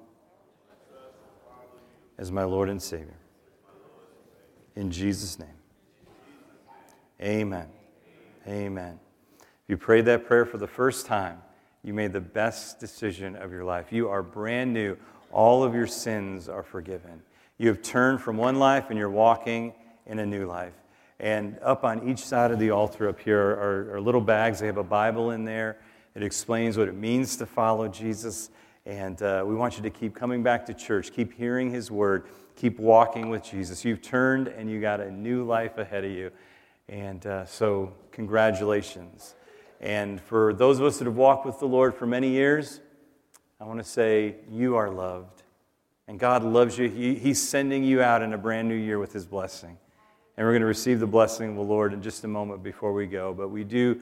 as 2.17 2.31
my 2.31 2.43
Lord 2.43 2.69
and 2.69 2.81
Savior. 2.81 3.17
In 4.75 4.89
Jesus' 4.89 5.37
name. 5.37 5.49
Amen. 7.21 7.67
Amen. 8.47 8.99
You 9.73 9.77
prayed 9.77 10.05
that 10.05 10.27
prayer 10.27 10.45
for 10.45 10.59
the 10.59 10.67
first 10.67 11.07
time, 11.07 11.41
you 11.81 11.95
made 11.95 12.13
the 12.13 12.21
best 12.21 12.79
decision 12.79 13.35
of 13.35 13.51
your 13.51 13.63
life. 13.63 13.91
You 13.91 14.07
are 14.07 14.21
brand 14.21 14.71
new. 14.71 14.95
All 15.31 15.63
of 15.63 15.73
your 15.73 15.87
sins 15.87 16.47
are 16.47 16.61
forgiven. 16.61 17.23
You 17.57 17.69
have 17.69 17.81
turned 17.81 18.21
from 18.21 18.37
one 18.37 18.59
life 18.59 18.91
and 18.91 18.99
you're 18.99 19.09
walking 19.09 19.73
in 20.05 20.19
a 20.19 20.27
new 20.27 20.45
life. 20.45 20.75
And 21.19 21.57
up 21.63 21.83
on 21.83 22.07
each 22.07 22.19
side 22.19 22.51
of 22.51 22.59
the 22.59 22.69
altar 22.69 23.09
up 23.09 23.19
here 23.19 23.39
are, 23.39 23.95
are 23.95 23.99
little 23.99 24.21
bags. 24.21 24.59
They 24.59 24.67
have 24.67 24.77
a 24.77 24.83
Bible 24.83 25.31
in 25.31 25.43
there. 25.43 25.79
It 26.13 26.21
explains 26.21 26.77
what 26.77 26.87
it 26.87 26.95
means 26.95 27.35
to 27.37 27.47
follow 27.47 27.87
Jesus. 27.87 28.51
And 28.85 29.19
uh, 29.23 29.43
we 29.43 29.55
want 29.55 29.77
you 29.77 29.81
to 29.81 29.89
keep 29.89 30.13
coming 30.13 30.43
back 30.43 30.67
to 30.67 30.75
church, 30.75 31.11
keep 31.11 31.33
hearing 31.33 31.71
his 31.71 31.89
word, 31.89 32.27
keep 32.55 32.77
walking 32.77 33.31
with 33.31 33.43
Jesus. 33.43 33.83
You've 33.83 34.03
turned 34.03 34.49
and 34.49 34.69
you 34.69 34.79
got 34.79 34.99
a 34.99 35.09
new 35.09 35.43
life 35.43 35.79
ahead 35.79 36.05
of 36.05 36.11
you. 36.11 36.29
And 36.87 37.25
uh, 37.25 37.47
so, 37.47 37.91
congratulations. 38.11 39.33
And 39.83 40.21
for 40.21 40.53
those 40.53 40.79
of 40.79 40.85
us 40.85 40.97
that 40.99 41.05
have 41.05 41.17
walked 41.17 41.45
with 41.45 41.59
the 41.59 41.67
Lord 41.67 41.93
for 41.93 42.07
many 42.07 42.29
years, 42.29 42.79
I 43.59 43.65
want 43.65 43.79
to 43.79 43.83
say 43.83 44.35
you 44.49 44.77
are 44.77 44.89
loved. 44.89 45.43
And 46.07 46.17
God 46.17 46.41
loves 46.41 46.77
you. 46.77 46.87
He, 46.87 47.15
he's 47.15 47.45
sending 47.45 47.83
you 47.83 48.01
out 48.01 48.21
in 48.21 48.31
a 48.31 48.37
brand 48.37 48.69
new 48.69 48.75
year 48.75 48.97
with 48.97 49.11
his 49.11 49.25
blessing. 49.25 49.77
And 50.37 50.47
we're 50.47 50.53
going 50.53 50.61
to 50.61 50.67
receive 50.67 51.01
the 51.01 51.07
blessing 51.07 51.49
of 51.49 51.55
the 51.57 51.61
Lord 51.61 51.91
in 51.91 52.01
just 52.01 52.23
a 52.23 52.29
moment 52.29 52.63
before 52.63 52.93
we 52.93 53.07
go. 53.07 53.33
But 53.33 53.49
we 53.49 53.65
do 53.65 53.99